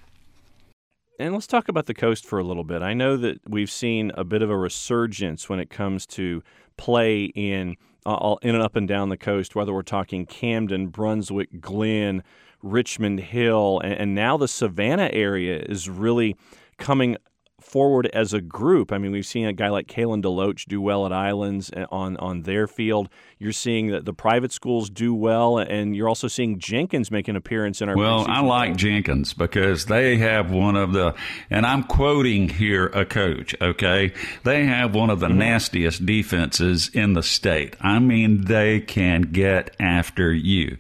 And 1.19 1.35
let's 1.35 1.47
talk 1.47 1.69
about 1.69 1.87
the 1.87 1.95
coast 1.95 2.25
for 2.25 2.39
a 2.39 2.45
little 2.45 2.65
bit. 2.65 2.83
I 2.83 2.95
know 2.95 3.17
that 3.17 3.41
we've 3.47 3.71
seen 3.71 4.11
a 4.15 4.25
bit 4.25 4.43
of 4.43 4.51
a 4.51 4.57
resurgence 4.57 5.49
when 5.49 5.61
it 5.61 5.71
comes 5.71 6.07
to 6.07 6.43
play 6.77 7.25
in 7.25 7.77
uh, 8.05 8.35
in 8.43 8.55
and 8.55 8.65
up 8.65 8.75
and 8.75 8.89
down 8.89 9.11
the 9.11 9.17
coast, 9.17 9.55
whether 9.55 9.73
we're 9.73 9.83
talking 9.83 10.27
Camden, 10.27 10.89
Brunswick, 10.89 11.61
Glynn, 11.61 12.25
Richmond 12.63 13.21
Hill, 13.21 13.81
and, 13.85 13.93
and 13.95 14.15
now 14.15 14.37
the 14.37 14.49
Savannah 14.49 15.11
area 15.13 15.59
is 15.61 15.89
really 15.89 16.37
coming 16.79 17.17
forward 17.65 18.07
as 18.13 18.33
a 18.33 18.41
group. 18.41 18.93
I 18.93 18.99
mean, 18.99 19.13
we've 19.13 19.27
seen 19.27 19.47
a 19.47 19.53
guy 19.53 19.69
like 19.69 19.87
Kalen 19.87 20.23
DeLoach 20.23 20.67
do 20.67 20.81
well 20.81 21.07
at 21.07 21.13
Islands 21.13 21.71
uh, 21.77 21.87
on 21.91 22.17
on 22.19 22.43
their 22.43 22.67
field. 22.67 23.09
You're 23.39 23.53
seeing 23.53 23.89
that 23.89 24.05
the 24.05 24.13
private 24.13 24.53
schools 24.53 24.89
do 24.91 25.15
well, 25.15 25.59
and 25.59 25.97
you're 25.97 26.09
also 26.09 26.29
seeing 26.29 26.59
Jenkins 26.59 27.11
make 27.11 27.29
an 27.29 27.37
appearance 27.37 27.81
in 27.81 27.89
our. 27.89 27.97
Well, 27.97 28.27
I 28.29 28.41
like 28.41 28.77
Jenkins 28.77 29.35
because 29.35 29.87
they 29.87 30.19
have 30.19 30.51
one 30.51 30.77
of 30.77 30.93
the, 30.93 31.15
and 31.51 31.67
I'm 31.67 31.85
quoting 31.85 32.49
here 32.49 32.87
a 32.87 33.05
coach. 33.05 33.55
Okay, 33.61 34.13
they 34.45 34.65
have 34.67 34.95
one 34.95 35.11
of 35.11 35.21
the 35.21 35.29
mm-hmm. 35.29 35.39
nastiest 35.39 36.07
defenses 36.07 36.91
in 36.93 37.15
the 37.15 37.23
state. 37.23 37.77
I 37.81 37.99
mean, 37.99 38.45
they 38.45 38.81
can 38.81 39.23
get 39.23 39.75
after 39.81 40.33
you 40.33 40.77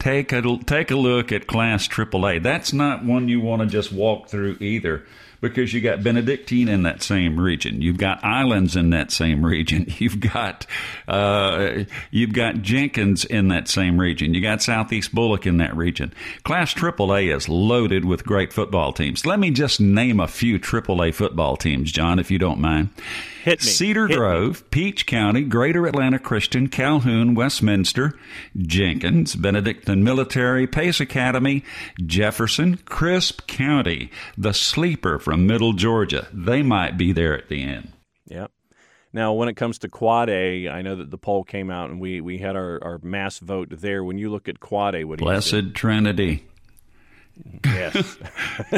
take 0.00 0.32
a 0.32 0.58
take 0.64 0.90
a 0.90 0.96
look 0.96 1.30
at 1.30 1.46
Class 1.46 1.86
AAA. 1.86 2.42
That's 2.42 2.72
not 2.72 3.04
one 3.04 3.28
you 3.28 3.40
want 3.40 3.62
to 3.62 3.68
just 3.68 3.92
walk 3.92 4.28
through 4.28 4.56
either 4.60 5.06
because 5.40 5.72
you 5.72 5.80
got 5.80 6.02
Benedictine 6.02 6.68
in 6.68 6.82
that 6.82 7.02
same 7.02 7.38
region. 7.38 7.80
You've 7.82 7.98
got 7.98 8.24
Islands 8.24 8.76
in 8.76 8.90
that 8.90 9.10
same 9.10 9.44
region. 9.44 9.86
You've 9.98 10.20
got 10.20 10.66
uh, 11.08 11.84
you've 12.10 12.32
got 12.32 12.62
Jenkins 12.62 13.24
in 13.24 13.48
that 13.48 13.68
same 13.68 14.00
region. 14.00 14.32
You 14.32 14.40
got 14.40 14.62
Southeast 14.62 15.14
Bulloch 15.14 15.46
in 15.46 15.58
that 15.58 15.76
region. 15.76 16.12
Class 16.44 16.72
AAA 16.72 17.34
is 17.34 17.48
loaded 17.48 18.04
with 18.04 18.24
great 18.24 18.52
football 18.52 18.92
teams. 18.92 19.26
Let 19.26 19.38
me 19.38 19.50
just 19.50 19.80
name 19.80 20.20
a 20.20 20.28
few 20.28 20.58
AAA 20.58 21.14
football 21.14 21.56
teams, 21.56 21.92
Jon, 21.92 22.18
if 22.18 22.30
you 22.30 22.38
don't 22.38 22.60
mind. 22.60 22.90
Hit 23.44 23.60
me. 23.60 23.70
Cedar 23.70 24.08
Hit 24.08 24.16
Grove, 24.16 24.60
me. 24.60 24.66
Peach 24.70 25.06
County, 25.06 25.42
Greater 25.42 25.86
Atlanta 25.86 26.18
Christian, 26.18 26.68
Calhoun, 26.68 27.34
Westminster, 27.34 28.18
Jenkins, 28.56 29.34
Benedictine 29.36 30.04
Military, 30.04 30.66
Pace 30.66 31.00
Academy, 31.00 31.64
Jefferson, 32.04 32.76
Crisp 32.78 33.46
County, 33.46 34.10
the 34.36 34.52
sleeper 34.52 35.18
from 35.18 35.46
Middle 35.46 35.72
Georgia. 35.72 36.28
They 36.32 36.62
might 36.62 36.98
be 36.98 37.12
there 37.12 37.36
at 37.36 37.48
the 37.48 37.62
end. 37.62 37.92
Yep. 38.26 38.50
Now, 39.12 39.32
when 39.32 39.48
it 39.48 39.54
comes 39.54 39.78
to 39.78 39.88
Quad 39.88 40.30
A, 40.30 40.68
I 40.68 40.82
know 40.82 40.94
that 40.96 41.10
the 41.10 41.18
poll 41.18 41.42
came 41.42 41.68
out 41.70 41.90
and 41.90 42.00
we, 42.00 42.20
we 42.20 42.38
had 42.38 42.54
our, 42.54 42.78
our 42.82 43.00
mass 43.02 43.40
vote 43.40 43.68
there. 43.70 44.04
When 44.04 44.18
you 44.18 44.30
look 44.30 44.48
at 44.48 44.60
Quad 44.60 44.94
A, 44.94 45.04
what 45.04 45.18
do 45.18 45.24
Blessed 45.24 45.52
you 45.52 45.62
Blessed 45.62 45.74
Trinity. 45.74 46.46
Yes. 47.64 47.94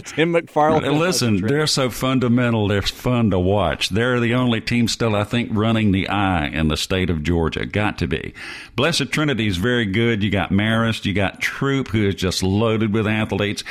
Tim 0.05 0.33
McFarland. 0.33 0.99
Listen, 0.99 1.41
they're 1.41 1.67
so 1.67 1.91
fundamental. 1.91 2.69
They're 2.69 2.83
fun 2.83 3.31
to 3.31 3.39
watch. 3.39 3.89
They're 3.91 4.21
the 4.21 4.35
only 4.35 4.61
team 4.61 4.89
still, 4.89 5.15
I 5.15 5.25
think, 5.25 5.51
running 5.53 5.93
the 5.93 6.09
eye 6.09 6.47
in 6.47 6.69
the 6.69 6.77
state 6.77 7.11
of 7.11 7.23
Georgia. 7.23 7.65
Got 7.67 7.99
to 7.99 8.07
be. 8.07 8.35
Blessed 8.77 9.11
Trinity 9.11 9.47
is 9.47 9.57
very 9.57 9.87
good. 9.87 10.23
You 10.23 10.31
got 10.31 10.51
Marist. 10.51 11.05
You 11.05 11.15
got 11.15 11.41
Troup, 11.41 11.89
who 11.89 12.09
is 12.09 12.15
just 12.15 12.43
loaded 12.43 12.93
with 12.93 13.07
athletes. 13.07 13.65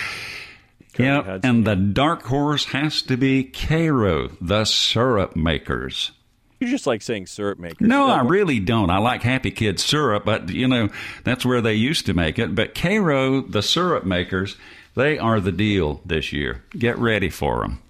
Yeah, 0.97 1.39
and 1.43 1.65
the 1.65 1.75
dark 1.75 2.23
horse 2.23 2.65
has 2.65 3.01
to 3.03 3.15
be 3.17 3.45
Cairo, 3.45 4.29
the 4.41 4.65
syrup 4.65 5.35
makers. 5.35 6.11
You 6.59 6.67
just 6.67 6.85
like 6.85 7.01
saying 7.01 7.25
syrup 7.25 7.57
makers. 7.57 7.87
No, 7.87 8.07
I 8.07 8.21
really 8.21 8.59
don't. 8.59 8.91
I 8.91 8.99
like 8.99 9.23
Happy 9.23 9.49
Kid 9.49 9.79
syrup, 9.79 10.25
but 10.25 10.49
you 10.49 10.67
know 10.67 10.89
that's 11.23 11.43
where 11.43 11.61
they 11.61 11.73
used 11.73 12.05
to 12.05 12.13
make 12.13 12.37
it. 12.37 12.53
But 12.53 12.75
Cairo, 12.75 13.41
the 13.41 13.63
syrup 13.63 14.05
makers, 14.05 14.57
they 14.95 15.17
are 15.17 15.39
the 15.39 15.51
deal 15.51 16.01
this 16.05 16.33
year. 16.33 16.63
Get 16.71 16.97
ready 16.97 17.29
for 17.29 17.61
them. 17.61 17.81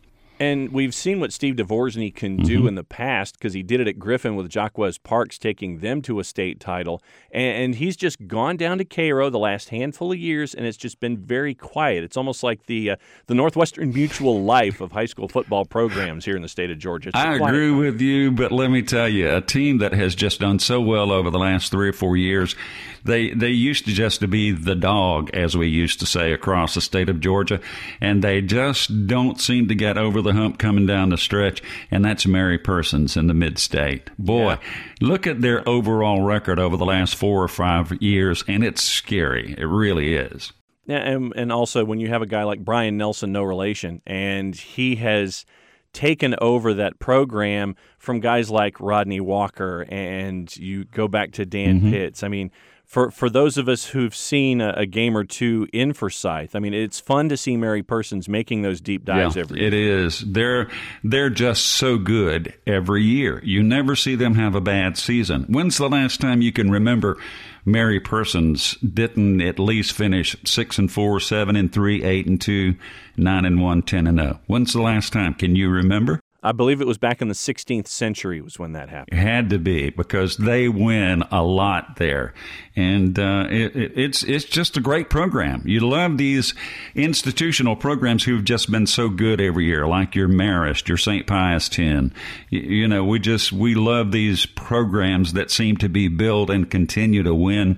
And 0.41 0.71
we've 0.71 0.95
seen 0.95 1.19
what 1.19 1.31
Steve 1.31 1.53
Devoursney 1.57 2.09
can 2.15 2.37
do 2.37 2.59
mm-hmm. 2.59 2.69
in 2.69 2.73
the 2.73 2.83
past 2.83 3.37
because 3.37 3.53
he 3.53 3.61
did 3.61 3.79
it 3.79 3.87
at 3.87 3.99
Griffin 3.99 4.35
with 4.35 4.53
Jaquez 4.53 4.97
Parks, 4.97 5.37
taking 5.37 5.81
them 5.81 6.01
to 6.01 6.19
a 6.19 6.23
state 6.23 6.59
title. 6.59 6.99
And, 7.31 7.75
he's 7.75 7.95
just 7.95 8.27
gone 8.27 8.57
down 8.57 8.79
to 8.79 8.83
Cairo 8.85 9.29
the 9.29 9.37
last 9.37 9.69
handful 9.69 10.11
of 10.11 10.17
years, 10.17 10.55
and 10.55 10.65
it's 10.65 10.77
just 10.77 10.99
been 10.99 11.15
very 11.15 11.53
quiet. 11.53 12.03
It's 12.03 12.17
almost 12.17 12.41
like 12.41 12.65
the 12.65 12.91
uh, 12.91 12.95
the 13.27 13.35
Northwestern 13.35 13.93
Mutual 13.93 14.43
life 14.43 14.81
of 14.81 14.91
high 14.91 15.05
school 15.05 15.27
football 15.27 15.63
programs 15.63 16.25
here 16.25 16.35
in 16.35 16.41
the 16.41 16.49
state 16.49 16.71
of 16.71 16.79
Georgia. 16.79 17.11
I 17.13 17.35
agree 17.35 17.69
time. 17.69 17.77
with 17.77 18.01
you, 18.01 18.31
but 18.31 18.51
let 18.51 18.71
me 18.71 18.81
tell 18.81 19.07
you, 19.07 19.33
a 19.33 19.41
team 19.41 19.77
that 19.77 19.93
has 19.93 20.15
just 20.15 20.39
done 20.39 20.57
so 20.57 20.81
well 20.81 21.11
over 21.11 21.29
the 21.29 21.39
last 21.39 21.71
three 21.71 21.89
or 21.89 21.93
four 21.93 22.17
years 22.17 22.55
they 23.03 23.31
they 23.31 23.49
used 23.49 23.85
to 23.85 23.91
just 23.91 24.19
to 24.19 24.27
be 24.27 24.51
the 24.51 24.75
dog, 24.75 25.31
as 25.33 25.57
we 25.57 25.67
used 25.67 25.99
to 25.99 26.05
say 26.05 26.33
across 26.33 26.75
the 26.75 26.81
state 26.81 27.09
of 27.09 27.19
Georgia, 27.19 27.59
and 27.99 28.23
they 28.23 28.41
just 28.41 29.07
don't 29.07 29.39
seem 29.39 29.67
to 29.67 29.75
get 29.75 29.97
over 29.97 30.21
the 30.21 30.30
hump 30.33 30.57
coming 30.57 30.85
down 30.85 31.09
the 31.09 31.17
stretch. 31.17 31.61
And 31.89 32.03
that's 32.03 32.25
Mary 32.25 32.57
Persons 32.57 33.17
in 33.17 33.27
the 33.27 33.33
mid 33.33 33.57
state. 33.59 34.09
Boy, 34.17 34.51
yeah. 34.51 34.57
look 35.01 35.27
at 35.27 35.41
their 35.41 35.67
overall 35.67 36.21
record 36.21 36.59
over 36.59 36.77
the 36.77 36.85
last 36.85 37.15
four 37.15 37.43
or 37.43 37.47
five 37.47 37.93
years, 38.01 38.43
and 38.47 38.63
it's 38.63 38.81
scary. 38.81 39.55
It 39.57 39.65
really 39.65 40.15
is. 40.15 40.53
Yeah, 40.85 40.97
and, 40.97 41.31
and 41.35 41.51
also 41.51 41.85
when 41.85 41.99
you 41.99 42.07
have 42.09 42.21
a 42.21 42.27
guy 42.27 42.43
like 42.43 42.65
Brian 42.65 42.97
Nelson, 42.97 43.31
no 43.31 43.43
relation, 43.43 44.01
and 44.05 44.55
he 44.55 44.95
has 44.95 45.45
taken 45.93 46.35
over 46.41 46.73
that 46.73 46.99
program 46.99 47.75
from 47.97 48.19
guys 48.19 48.49
like 48.49 48.79
Rodney 48.79 49.19
Walker, 49.19 49.85
and 49.89 50.53
you 50.57 50.85
go 50.85 51.07
back 51.07 51.33
to 51.33 51.45
Dan 51.45 51.79
mm-hmm. 51.79 51.91
Pitts. 51.91 52.23
I 52.23 52.27
mean, 52.29 52.51
for 52.91 53.09
for 53.09 53.29
those 53.29 53.57
of 53.57 53.69
us 53.69 53.85
who've 53.85 54.13
seen 54.13 54.59
a, 54.59 54.73
a, 54.75 54.85
game 54.85 55.15
or 55.15 55.23
two 55.23 55.65
in 55.71 55.93
Forsyth, 55.93 56.57
I 56.57 56.59
mean, 56.59 56.73
it's 56.73 56.99
fun 56.99 57.29
to 57.29 57.37
see 57.37 57.55
Mary 57.55 57.81
Persons 57.81 58.27
making 58.27 58.63
those 58.63 58.81
deep 58.81 59.05
dives 59.05 59.37
yeah, 59.37 59.43
every 59.43 59.59
year. 59.59 59.67
It 59.69 59.73
is. 59.73 60.19
They're 60.27 60.69
they're 61.01 61.29
just 61.29 61.65
so 61.65 61.97
good 61.97 62.53
every 62.67 63.03
year. 63.03 63.41
You 63.45 63.63
never 63.63 63.95
see 63.95 64.15
them 64.15 64.35
have 64.35 64.55
a 64.55 64.61
bad 64.61 64.97
season. 64.97 65.45
When's 65.47 65.77
the 65.77 65.87
last 65.87 66.19
time 66.19 66.41
you 66.41 66.51
can 66.51 66.69
remember 66.69 67.17
Mary 67.63 68.01
Persons 68.01 68.73
didn't 68.79 69.39
at 69.39 69.57
least 69.57 69.93
finish 69.93 70.35
six 70.43 70.77
and 70.77 70.91
four, 70.91 71.21
seven 71.21 71.55
and 71.55 71.71
three, 71.71 72.03
eight 72.03 72.27
and 72.27 72.41
two, 72.41 72.75
nine 73.15 73.45
and 73.45 73.61
one, 73.61 73.83
ten 73.83 74.05
and 74.05 74.19
zero? 74.19 74.31
Oh? 74.33 74.43
When's 74.47 74.73
the 74.73 74.81
last 74.81 75.13
time? 75.13 75.33
Can 75.33 75.55
you 75.55 75.69
remember? 75.69 76.19
I 76.43 76.53
believe 76.53 76.81
it 76.81 76.87
was 76.87 76.97
back 76.97 77.21
in 77.21 77.27
the 77.27 77.35
16th 77.35 77.87
century 77.87 78.41
was 78.41 78.57
when 78.57 78.71
that 78.71 78.89
happened. 78.89 79.19
It 79.19 79.21
had 79.21 79.51
to 79.51 79.59
be 79.59 79.91
because 79.91 80.37
they 80.37 80.67
win 80.67 81.23
a 81.29 81.43
lot 81.43 81.97
there, 81.97 82.33
and 82.75 83.17
uh, 83.19 83.45
it, 83.51 83.75
it, 83.75 83.91
it's 83.95 84.23
it's 84.23 84.45
just 84.45 84.75
a 84.75 84.81
great 84.81 85.11
program. 85.11 85.61
You 85.65 85.81
love 85.81 86.17
these 86.17 86.55
institutional 86.95 87.75
programs 87.75 88.23
who've 88.23 88.43
just 88.43 88.71
been 88.71 88.87
so 88.87 89.07
good 89.07 89.39
every 89.39 89.65
year, 89.65 89.85
like 89.85 90.15
your 90.15 90.27
Marist, 90.27 90.87
your 90.87 90.97
St. 90.97 91.27
Pius 91.27 91.67
X. 91.67 91.77
You, 91.77 92.11
you 92.49 92.87
know, 92.87 93.03
we 93.03 93.19
just 93.19 93.51
we 93.51 93.75
love 93.75 94.11
these 94.11 94.47
programs 94.47 95.33
that 95.33 95.51
seem 95.51 95.77
to 95.77 95.89
be 95.89 96.07
built 96.07 96.49
and 96.49 96.71
continue 96.71 97.21
to 97.21 97.35
win, 97.35 97.77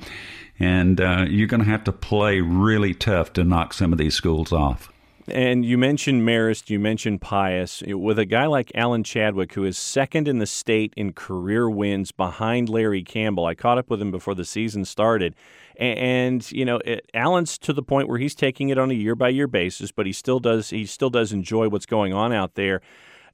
and 0.58 1.02
uh, 1.02 1.26
you're 1.28 1.48
going 1.48 1.64
to 1.64 1.70
have 1.70 1.84
to 1.84 1.92
play 1.92 2.40
really 2.40 2.94
tough 2.94 3.34
to 3.34 3.44
knock 3.44 3.74
some 3.74 3.92
of 3.92 3.98
these 3.98 4.16
schools 4.16 4.54
off. 4.54 4.93
And 5.28 5.64
you 5.64 5.78
mentioned 5.78 6.28
Marist, 6.28 6.70
you 6.70 6.80
mentioned 6.80 7.22
Pius. 7.22 7.82
With 7.86 8.20
a 8.20 8.26
guy 8.26 8.46
like 8.46 8.72
Alan 8.76 9.04
Chadwick, 9.04 9.54
who 9.54 9.64
is 9.64 9.78
second 9.78 10.28
in 10.28 10.40
the 10.40 10.46
state 10.46 10.94
in 10.98 11.14
career 11.14 11.70
wins 11.70 12.12
behind 12.12 12.68
Larry 12.68 13.04
Campbell, 13.04 13.46
I 13.46 13.56
caught 13.56 13.78
up 13.78 13.90
with 13.90 14.02
him 14.02 14.12
before 14.12 14.36
the 14.36 14.44
season 14.44 14.84
started. 14.84 15.34
And, 15.78 16.50
you 16.52 16.66
know, 16.66 16.78
it, 16.86 17.10
Alan's 17.14 17.58
to 17.60 17.74
the 17.74 17.82
point 17.82 18.10
where 18.10 18.20
he's 18.20 18.36
taking 18.36 18.70
it 18.70 18.78
on 18.78 18.92
a 18.92 18.94
year 18.94 19.16
by 19.16 19.30
year 19.30 19.48
basis, 19.48 19.92
but 19.92 20.06
he 20.06 20.12
still 20.12 20.40
does 20.40 20.70
he 20.70 20.86
still 20.86 21.10
does 21.10 21.32
enjoy 21.32 21.70
what's 21.70 21.86
going 21.86 22.14
on 22.14 22.34
out 22.34 22.56
there 22.56 22.82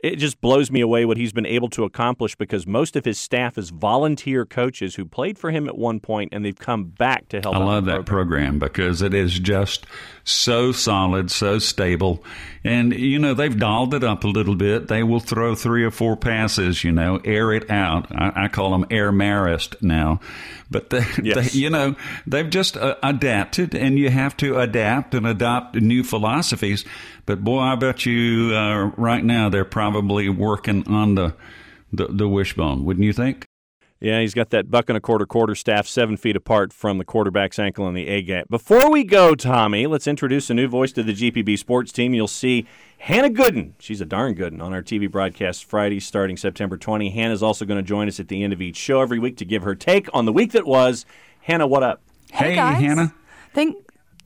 it 0.01 0.15
just 0.15 0.39
blows 0.39 0.71
me 0.71 0.79
away 0.79 1.03
what 1.03 1.17
he's 1.17 1.33
been 1.33 1.45
able 1.45 1.69
to 1.69 1.83
accomplish 1.83 2.33
because 2.35 2.65
most 2.65 2.95
of 2.95 3.03
his 3.03 3.19
staff 3.19 3.57
is 3.57 3.69
volunteer 3.69 4.45
coaches 4.45 4.95
who 4.95 5.03
played 5.03 5.37
for 5.37 5.51
him 5.51 5.67
at 5.67 5.77
one 5.77 5.99
point 5.99 6.29
and 6.31 6.45
they've 6.45 6.57
come 6.57 6.85
back 6.85 7.27
to 7.29 7.41
help. 7.41 7.55
I 7.55 7.59
love 7.59 7.85
that 7.85 8.05
program 8.05 8.59
because 8.59 9.01
it 9.01 9.13
is 9.13 9.37
just 9.37 9.85
so 10.23 10.71
solid, 10.71 11.29
so 11.31 11.59
stable. 11.59 12.23
And, 12.63 12.93
you 12.93 13.19
know, 13.19 13.33
they've 13.33 13.57
dolled 13.57 13.93
it 13.93 14.03
up 14.03 14.23
a 14.23 14.27
little 14.27 14.55
bit. 14.55 14.87
They 14.87 15.03
will 15.03 15.19
throw 15.19 15.53
three 15.53 15.83
or 15.83 15.91
four 15.91 16.15
passes, 16.15 16.83
you 16.83 16.93
know, 16.93 17.19
air 17.25 17.51
it 17.51 17.69
out. 17.69 18.07
I, 18.15 18.45
I 18.45 18.47
call 18.47 18.71
them 18.71 18.85
air 18.89 19.11
marist 19.11 19.81
now. 19.81 20.21
But, 20.71 20.91
they, 20.91 21.05
yes. 21.23 21.53
they, 21.53 21.59
you 21.59 21.69
know, 21.69 21.95
they've 22.27 22.49
just 22.49 22.77
uh, 22.77 22.95
adapted, 23.01 23.73
and 23.75 23.97
you 23.97 24.09
have 24.09 24.37
to 24.37 24.59
adapt 24.59 25.13
and 25.15 25.25
adopt 25.25 25.75
new 25.75 26.03
philosophies. 26.03 26.85
But, 27.29 27.43
boy, 27.43 27.59
I 27.59 27.75
bet 27.75 28.07
you 28.07 28.55
uh, 28.55 28.85
right 28.97 29.23
now 29.23 29.49
they're 29.49 29.63
probably 29.63 30.29
working 30.29 30.87
on 30.87 31.13
the, 31.13 31.35
the, 31.93 32.07
the 32.07 32.27
wishbone, 32.27 32.85
wouldn't 32.85 33.03
you 33.03 33.13
think? 33.13 33.45
Yeah, 33.99 34.19
he's 34.19 34.33
got 34.33 34.49
that 34.49 34.71
buck 34.71 34.89
and 34.89 34.97
a 34.97 34.99
quarter 34.99 35.27
quarter 35.27 35.53
staff 35.53 35.85
seven 35.85 36.17
feet 36.17 36.35
apart 36.35 36.73
from 36.73 36.97
the 36.97 37.05
quarterback's 37.05 37.59
ankle 37.59 37.87
in 37.87 37.93
the 37.93 38.07
A 38.07 38.23
gap. 38.23 38.49
Before 38.49 38.89
we 38.89 39.03
go, 39.03 39.35
Tommy, 39.35 39.85
let's 39.85 40.07
introduce 40.07 40.49
a 40.49 40.55
new 40.55 40.67
voice 40.67 40.91
to 40.93 41.03
the 41.03 41.13
GPB 41.13 41.59
sports 41.59 41.91
team. 41.91 42.15
You'll 42.15 42.27
see 42.27 42.65
Hannah 42.97 43.29
Goodwin. 43.29 43.75
She's 43.77 44.01
a 44.01 44.07
darn 44.07 44.33
good 44.33 44.53
one 44.53 44.61
on 44.61 44.73
our 44.73 44.81
TV 44.81 45.07
broadcast 45.11 45.65
Friday 45.65 45.99
starting 45.99 46.35
September 46.35 46.77
20. 46.77 47.11
Hannah's 47.11 47.43
also 47.43 47.63
going 47.63 47.77
to 47.77 47.87
join 47.87 48.07
us 48.07 48.19
at 48.19 48.27
the 48.29 48.43
end 48.43 48.53
of 48.53 48.61
each 48.63 48.77
show 48.77 49.01
every 49.01 49.19
week 49.19 49.37
to 49.37 49.45
give 49.45 49.61
her 49.61 49.75
take 49.75 50.09
on 50.15 50.25
the 50.25 50.33
week 50.33 50.53
that 50.53 50.65
was. 50.65 51.05
Hannah, 51.41 51.67
what 51.67 51.83
up? 51.83 52.01
Hey, 52.31 52.49
hey 52.49 52.55
guys. 52.55 52.81
Hannah. 52.81 53.13
Thank, 53.53 53.77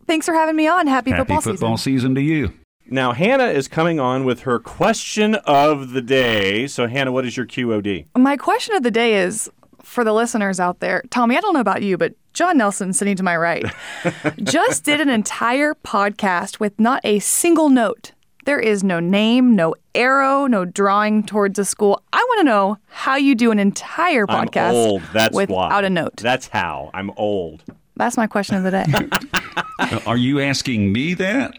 thanks 0.08 0.26
for 0.26 0.34
having 0.34 0.56
me 0.56 0.68
on. 0.68 0.88
Happy, 0.88 1.12
Happy 1.12 1.20
football, 1.24 1.42
football 1.42 1.78
season. 1.78 2.00
season 2.00 2.16
to 2.16 2.22
you. 2.22 2.54
Now, 2.90 3.14
Hannah 3.14 3.48
is 3.48 3.68
coming 3.68 4.00
on 4.00 4.26
with 4.26 4.42
her 4.42 4.60
question 4.60 5.36
of 5.36 5.92
the 5.92 6.02
day. 6.02 6.68
So, 6.68 6.88
Hannah, 6.88 7.12
what 7.12 7.26
is 7.26 7.38
your 7.38 7.46
QOD? 7.46 8.06
My 8.18 8.36
question 8.38 8.76
of 8.76 8.84
the 8.84 8.92
day 8.92 9.16
is 9.16 9.50
for 9.82 10.04
the 10.04 10.14
listeners 10.14 10.60
out 10.60 10.80
there, 10.80 11.04
Tommy, 11.10 11.38
I 11.38 11.42
don't 11.42 11.54
know 11.54 11.60
about 11.60 11.82
you, 11.82 11.98
but 11.98 12.14
Jon 12.34 12.58
Nelson, 12.58 12.94
sitting 12.94 13.16
to 13.16 13.24
my 13.24 13.38
right, 13.38 13.66
just 14.44 14.84
did 14.84 15.00
an 15.00 15.10
entire 15.10 15.76
podcast 15.76 16.60
with 16.60 16.78
not 16.80 17.00
a 17.04 17.20
single 17.20 17.70
note 17.70 18.12
There 18.46 18.60
is 18.60 18.84
no 18.84 19.00
name, 19.00 19.56
no 19.56 19.76
arrow, 19.96 20.48
no 20.48 20.66
drawing 20.66 21.24
towards 21.24 21.58
a 21.60 21.66
school. 21.66 22.02
I 22.12 22.18
want 22.18 22.40
to 22.40 22.44
know 22.44 22.78
how 22.88 23.16
you 23.16 23.36
do 23.36 23.52
an 23.52 23.60
entire 23.60 24.28
podcast 24.28 24.70
I'm 24.70 24.76
old. 24.76 25.02
That's 25.14 25.36
without 25.36 25.56
why. 25.56 25.82
a 25.82 25.90
note. 25.90 26.18
That's 26.18 26.48
how. 26.48 26.92
I'm 26.94 27.12
old. 27.16 27.64
That's 27.96 28.18
my 28.18 28.28
question 28.28 28.56
of 28.58 28.64
the 28.64 28.72
day. 28.72 30.00
Are 30.06 30.18
you 30.18 30.42
asking 30.42 30.92
me 30.92 31.14
that? 31.14 31.54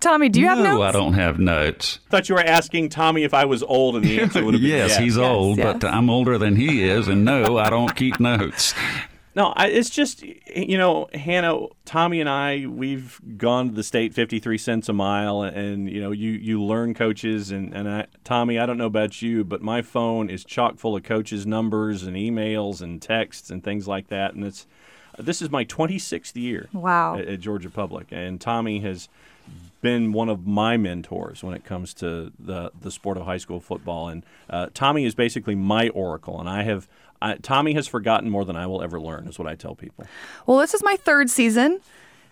Tommy, 0.00 0.28
do 0.28 0.40
you 0.40 0.46
have 0.46 0.58
notes? 0.58 0.68
no. 0.68 0.82
I 0.82 0.92
don't 0.92 1.14
have 1.14 1.38
notes. 1.38 2.00
thought 2.10 2.28
you 2.28 2.34
were 2.34 2.40
asking 2.42 2.88
Tommy 2.90 3.24
if 3.24 3.34
I 3.34 3.44
was 3.44 3.62
old, 3.62 3.96
and 3.96 4.04
the 4.04 4.20
answer 4.22 4.44
would 4.44 4.54
have 4.54 4.60
been 4.62 4.70
yes, 4.70 4.90
yes. 4.90 4.98
he's 4.98 5.16
Yes, 5.16 5.24
old, 5.26 5.58
yes. 5.58 5.78
but 5.80 5.84
I'm 5.88 6.10
older 6.10 6.38
than 6.38 6.56
he 6.56 6.82
is, 6.84 7.08
and 7.08 7.24
no, 7.24 7.58
I 7.58 7.70
don't 7.70 7.94
keep 7.94 8.18
notes. 8.20 8.74
No, 9.34 9.52
I, 9.54 9.66
it's 9.68 9.90
just 9.90 10.22
you 10.22 10.78
know, 10.78 11.08
Hannah, 11.12 11.66
Tommy, 11.84 12.20
and 12.20 12.28
I, 12.28 12.64
we've 12.66 13.20
gone 13.36 13.68
to 13.68 13.74
the 13.74 13.82
state 13.82 14.14
fifty-three 14.14 14.56
cents 14.56 14.88
a 14.88 14.94
mile, 14.94 15.42
and 15.42 15.90
you 15.90 16.00
know, 16.00 16.10
you 16.10 16.30
you 16.30 16.62
learn 16.62 16.94
coaches, 16.94 17.50
and 17.50 17.74
and 17.74 17.86
I, 17.86 18.06
Tommy, 18.24 18.58
I 18.58 18.64
don't 18.64 18.78
know 18.78 18.86
about 18.86 19.20
you, 19.20 19.44
but 19.44 19.60
my 19.60 19.82
phone 19.82 20.30
is 20.30 20.42
chock 20.42 20.78
full 20.78 20.96
of 20.96 21.02
coaches' 21.02 21.46
numbers 21.46 22.02
and 22.02 22.16
emails 22.16 22.80
and 22.80 23.00
texts 23.02 23.50
and 23.50 23.62
things 23.62 23.86
like 23.86 24.08
that, 24.08 24.32
and 24.34 24.42
it's 24.42 24.66
this 25.18 25.42
is 25.42 25.50
my 25.50 25.64
twenty-sixth 25.64 26.34
year. 26.34 26.70
Wow. 26.72 27.18
At, 27.18 27.26
at 27.28 27.40
Georgia 27.40 27.68
Public, 27.68 28.06
and 28.12 28.40
Tommy 28.40 28.78
has 28.80 29.10
been 29.86 30.12
one 30.12 30.28
of 30.28 30.48
my 30.48 30.76
mentors 30.76 31.44
when 31.44 31.54
it 31.54 31.64
comes 31.64 31.94
to 31.94 32.32
the 32.40 32.72
the 32.80 32.90
sport 32.90 33.16
of 33.16 33.24
high 33.24 33.36
school 33.36 33.60
football. 33.60 34.08
And 34.08 34.26
uh, 34.50 34.66
Tommy 34.74 35.04
is 35.04 35.14
basically 35.14 35.54
my 35.54 35.90
oracle, 35.90 36.40
and 36.40 36.48
I 36.48 36.64
have 36.64 36.88
I, 37.22 37.36
Tommy 37.36 37.74
has 37.74 37.86
forgotten 37.86 38.28
more 38.28 38.44
than 38.44 38.56
I 38.56 38.66
will 38.66 38.82
ever 38.82 39.00
learn. 39.00 39.28
Is 39.28 39.38
what 39.38 39.46
I 39.46 39.54
tell 39.54 39.76
people. 39.76 40.04
Well, 40.44 40.58
this 40.58 40.74
is 40.74 40.82
my 40.82 40.96
third 40.96 41.30
season. 41.30 41.80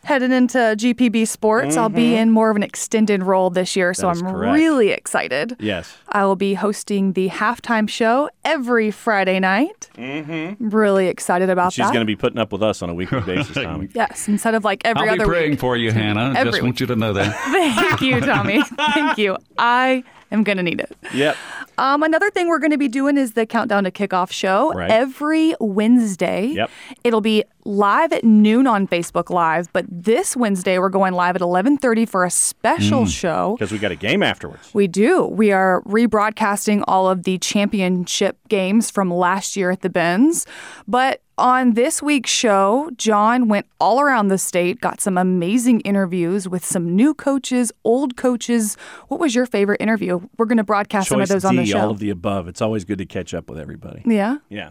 Headed 0.05 0.33
into 0.33 0.59
GPB 0.59 1.27
Sports. 1.27 1.77
I'll 1.77 1.89
be 1.89 2.15
in 2.15 2.31
more 2.31 2.51
of 2.51 2.57
an 2.57 2.63
extended 2.63 3.23
role 3.23 3.51
this 3.51 3.75
year, 3.77 3.93
so 3.95 4.09
Mm-hmm. 4.09 4.09
That 4.09 4.17
is 4.17 4.23
I'm 4.23 4.35
correct. 4.35 4.55
really 4.55 4.91
excited. 4.91 5.57
Yes. 5.59 5.97
I 6.11 6.25
will 6.27 6.37
be 6.37 6.55
hosting 6.55 7.15
the 7.15 7.29
halftime 7.31 7.89
show 7.89 8.29
every 8.45 8.91
Friday 8.91 9.41
night. 9.41 9.89
Mm-hmm. 9.97 10.69
Really 10.69 11.09
excited 11.09 11.49
about 11.51 11.73
She's 11.73 11.79
that. 11.79 11.85
She's 11.85 11.93
going 11.93 12.03
to 12.03 12.07
be 12.07 12.17
putting 12.17 12.39
up 12.39 12.53
with 12.53 12.63
us 12.63 12.83
on 12.83 12.91
a 12.91 12.95
weekly 12.95 13.21
basis, 13.27 13.55
Tommy. 13.55 13.89
yes, 13.95 14.29
instead 14.29 14.55
of 14.55 14.63
like 14.65 14.83
every 14.85 15.09
I'll 15.09 15.17
be 15.17 15.21
other 15.23 15.31
praying 15.31 15.51
week. 15.53 15.61
for 15.61 15.77
you, 15.77 15.91
Hannah. 15.91 16.35
Every 16.37 16.53
Just 16.53 16.63
want 16.63 16.81
you 16.81 16.87
to 16.87 16.97
know 16.97 17.13
that. 17.15 17.35
Thank 17.79 18.01
you, 18.03 18.21
Tommy. 18.21 18.63
Thank 18.93 19.17
you. 19.19 19.37
I 19.59 20.05
am 20.35 20.45
going 20.45 20.57
to 20.59 20.63
need 20.63 20.81
it. 20.81 20.95
Yep. 21.15 21.37
Um, 21.79 22.03
another 22.03 22.31
thing 22.31 22.49
we're 22.49 22.59
going 22.61 22.71
to 22.71 22.79
be 22.79 22.89
doing 22.89 23.17
is 23.17 23.33
the 23.33 23.47
countdown 23.47 23.85
to 23.85 23.91
kickoff 23.91 24.31
show 24.31 24.73
Right. 24.73 24.91
every 24.91 25.55
Wednesday. 25.61 26.47
Yep. 26.49 26.71
It'll 27.03 27.21
be 27.21 27.43
live 27.65 28.13
at 28.13 28.23
noon 28.25 28.67
on 28.67 28.87
Facebook 28.87 29.31
Live, 29.31 29.73
but 29.73 29.87
this 29.91 30.37
Wednesday 30.37 30.79
we're 30.79 30.89
going 30.91 31.15
live 31.15 31.35
at 31.35 31.41
11:30 31.43 32.07
for 32.09 32.25
a 32.25 32.31
special 32.31 33.07
show. 33.07 33.57
Because 33.59 33.73
we 33.73 33.79
got 33.79 33.91
a 33.91 33.97
game 33.97 34.23
afterwards. 34.23 34.71
We 34.75 34.87
do. 34.87 35.25
We 35.25 35.51
are 35.51 35.81
rebroadcasting 35.83 36.85
all 36.87 37.09
of 37.09 37.25
the 37.25 37.39
championship 37.39 38.37
games 38.49 38.91
from 38.91 39.11
last 39.13 39.57
year 39.57 39.71
at 39.71 39.81
the 39.81 39.91
Benz. 39.91 40.47
But 40.87 41.23
on 41.37 41.73
this 41.75 42.01
week's 42.03 42.31
show, 42.31 42.91
Jon 42.97 43.49
went 43.49 43.67
all 43.81 44.01
around 44.01 44.29
the 44.29 44.39
state, 44.39 44.81
got 44.81 45.01
some 45.01 45.19
amazing 45.19 45.81
interviews 45.81 46.49
with 46.49 46.65
some 46.65 46.95
new 46.95 47.13
coaches, 47.15 47.73
old 47.85 48.17
coaches. 48.17 48.77
What 49.09 49.19
was 49.21 49.35
your 49.35 49.45
favorite 49.47 49.81
interview? 49.81 50.21
We're 50.39 50.47
going 50.47 50.59
to 50.59 50.65
broadcast 50.65 51.09
some 51.09 51.21
of 51.21 51.27
Choice 51.29 51.33
those 51.35 51.45
on 51.45 51.57
the 51.57 51.65
D, 51.65 51.71
show. 51.73 51.81
all 51.81 51.91
of 51.91 51.99
the 51.99 52.11
above. 52.11 52.47
It's 52.49 52.63
always 52.63 52.85
good 52.85 52.99
to 52.99 53.07
catch 53.07 53.35
up 53.35 53.51
with 53.51 53.59
everybody. 53.59 54.03
yeah. 54.07 54.37
Yeah. 54.49 54.71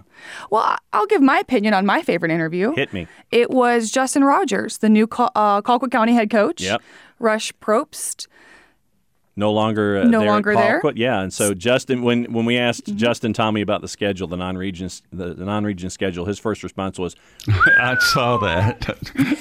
Well, 0.52 0.78
I'll 0.94 1.08
give 1.08 1.22
my 1.22 1.38
opinion 1.40 1.74
on 1.74 1.86
my 1.86 2.02
favorite 2.02 2.32
interview. 2.32 2.74
Hit 2.76 2.94
me. 2.94 3.08
It 3.32 3.50
was 3.52 3.92
Justin 3.92 4.24
Rogers, 4.24 4.78
the 4.78 4.90
new 4.90 5.06
Col- 5.08 5.32
uh, 5.36 5.62
Colquitt 5.62 5.92
County 5.92 6.14
head 6.14 6.30
coach. 6.30 6.62
Yep. 6.62 6.82
Rush 7.20 7.52
Propst. 7.62 8.28
No 9.36 9.52
longer 9.52 9.98
uh, 10.00 10.04
No 10.04 10.20
there 10.20 10.28
at 10.28 10.32
longer 10.32 10.56
there? 10.56 10.82
Colquitt. 10.82 10.98
Yeah, 10.98 11.22
and 11.22 11.34
so 11.34 11.54
Justin, 11.54 12.04
when 12.04 12.26
when 12.32 12.46
we 12.46 12.58
asked 12.58 12.86
Mm-hmm. 12.86 12.98
Justin 12.98 13.34
Tommy 13.34 13.62
about 13.62 13.82
the 13.82 13.88
schedule, 13.88 14.28
the 14.28 14.38
non-region 14.38 14.90
the, 15.12 15.34
the 15.34 15.46
non-region 15.46 15.90
schedule, 15.90 16.26
his 16.26 16.38
first 16.40 16.64
response 16.64 17.00
was, 17.00 17.16
I 17.48 17.96
saw 18.00 18.38
that. 18.38 18.96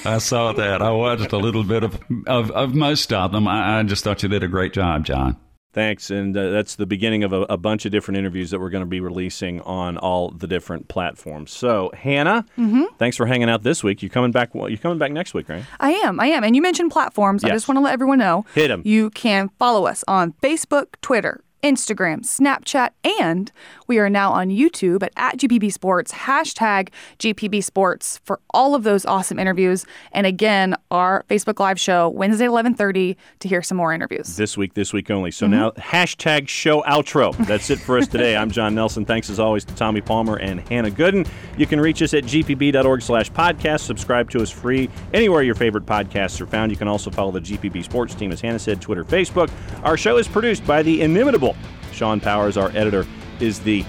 I 0.05 0.17
saw 0.17 0.51
that. 0.53 0.81
I 0.81 0.91
watched 0.91 1.31
a 1.31 1.37
little 1.37 1.63
bit 1.63 1.83
of 1.83 1.99
of, 2.27 2.49
of 2.51 2.73
most 2.73 3.11
of 3.13 3.31
them. 3.31 3.47
I, 3.47 3.79
I 3.79 3.83
just 3.83 4.03
thought 4.03 4.23
you 4.23 4.29
did 4.29 4.43
a 4.43 4.47
great 4.47 4.73
job, 4.73 5.05
Jon. 5.05 5.37
Thanks, 5.73 6.11
and 6.11 6.37
uh, 6.37 6.51
that's 6.51 6.75
the 6.75 6.85
beginning 6.85 7.23
of 7.23 7.33
a, 7.33 7.41
a 7.49 7.57
bunch 7.57 7.85
of 7.85 7.91
different 7.91 8.19
interviews 8.19 8.51
that 8.51 8.59
we're 8.59 8.69
going 8.69 8.83
to 8.83 8.89
be 8.89 8.99
releasing 8.99 9.59
on 9.61 9.97
all 9.97 10.29
the 10.29 10.45
different 10.45 10.87
platforms. 10.87 11.51
So, 11.51 11.91
Hannah, 11.95 12.45
Mm-hmm. 12.59 12.83
thanks 12.99 13.17
for 13.17 13.25
hanging 13.25 13.49
out 13.49 13.63
this 13.63 13.83
week. 13.83 14.03
You 14.03 14.09
coming 14.09 14.31
back? 14.31 14.53
Well, 14.53 14.69
you 14.69 14.77
coming 14.77 14.99
back 14.99 15.11
next 15.11 15.33
week, 15.33 15.49
right? 15.49 15.63
I 15.79 15.91
am. 15.91 16.19
I 16.19 16.27
am. 16.27 16.43
And 16.43 16.55
you 16.55 16.61
mentioned 16.61 16.91
platforms. 16.91 17.43
I 17.43 17.49
just 17.49 17.67
want 17.67 17.77
to 17.77 17.81
let 17.81 17.93
everyone 17.93 18.19
know. 18.19 18.45
Hit 18.53 18.67
them. 18.67 18.83
You 18.85 19.09
can 19.09 19.49
follow 19.57 19.85
us 19.87 20.03
on 20.07 20.33
Facebook, 20.43 20.87
Twitter, 21.01 21.43
Instagram, 21.63 22.19
Snapchat, 22.19 22.89
and 23.21 23.51
we 23.87 23.97
are 23.97 24.09
now 24.09 24.33
on 24.33 24.49
YouTube 24.49 25.01
at, 25.01 25.13
at 25.15 25.37
GPB 25.37 25.71
Sports, 25.71 26.11
hashtag 26.11 26.89
GPB 27.19 27.63
Sports 27.63 28.19
for 28.25 28.41
all 28.53 28.75
of 28.75 28.83
those 28.83 29.05
awesome 29.05 29.39
interviews. 29.39 29.85
And 30.11 30.27
again, 30.27 30.75
our 30.91 31.23
Facebook 31.29 31.59
Live 31.59 31.79
show, 31.79 32.09
Wednesday 32.09 32.49
1130 32.49 33.15
to 33.39 33.47
hear 33.47 33.61
some 33.61 33.77
more 33.77 33.93
interviews. 33.93 34.35
This 34.35 34.57
week, 34.57 34.73
this 34.73 34.91
week 34.91 35.09
only. 35.09 35.29
Mm-hmm. 35.29 35.35
So 35.35 35.47
now, 35.47 35.71
hashtag 35.71 36.49
show 36.49 36.81
outro. 36.81 37.35
That's 37.47 37.69
it 37.69 37.79
for 37.79 37.97
us 37.97 38.09
today. 38.09 38.35
I'm 38.43 38.51
Jon 38.51 38.75
Nelson. 38.75 39.05
Thanks 39.05 39.29
as 39.29 39.39
always 39.39 39.63
to 39.63 39.75
Tommy 39.75 40.01
Palmer 40.01 40.35
and 40.35 40.59
Hannah 40.67 40.91
Goodwin. 40.91 41.25
You 41.57 41.65
can 41.65 41.79
reach 41.79 42.01
us 42.01 42.13
at 42.13 42.25
gpb.org 42.25 43.01
slash 43.01 43.31
podcast. 43.31 43.81
Subscribe 43.81 44.29
to 44.31 44.41
us 44.41 44.49
free 44.49 44.89
anywhere 45.13 45.43
your 45.43 45.55
favorite 45.55 45.85
podcasts 45.85 46.41
are 46.41 46.45
found. 46.45 46.71
You 46.71 46.77
can 46.77 46.89
also 46.89 47.09
follow 47.09 47.31
the 47.31 47.39
GPB 47.39 47.85
sports 47.85 48.15
team, 48.15 48.33
as 48.33 48.41
Hannah 48.41 48.59
said, 48.59 48.81
Twitter, 48.81 49.05
Facebook. 49.05 49.49
Our 49.83 49.95
show 49.95 50.17
is 50.17 50.27
produced 50.27 50.67
by 50.67 50.83
the 50.83 51.01
inimitable 51.01 51.52
Sean 51.91 52.19
Powers. 52.19 52.57
Our 52.57 52.69
editor 52.69 53.05
is 53.39 53.59
the 53.59 53.85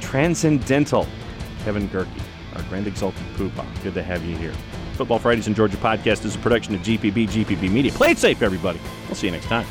transcendental 0.00 1.06
Kevin 1.64 1.88
Gerke, 1.88 2.08
our 2.54 2.62
grand 2.64 2.86
exalted 2.86 3.22
poopa. 3.36 3.66
Good 3.82 3.94
to 3.94 4.02
have 4.02 4.24
you 4.24 4.36
here. 4.36 4.52
Football 4.94 5.18
Fridays 5.18 5.46
in 5.46 5.54
Georgia 5.54 5.76
podcast 5.76 6.24
is 6.24 6.34
a 6.34 6.38
production 6.38 6.74
of 6.74 6.80
GPB, 6.80 7.28
GPB 7.28 7.70
Media. 7.70 7.92
Play 7.92 8.10
it 8.10 8.18
safe, 8.18 8.42
everybody. 8.42 8.80
We'll 9.06 9.14
see 9.14 9.28
you 9.28 9.32
next 9.32 9.46
time. 9.46 9.66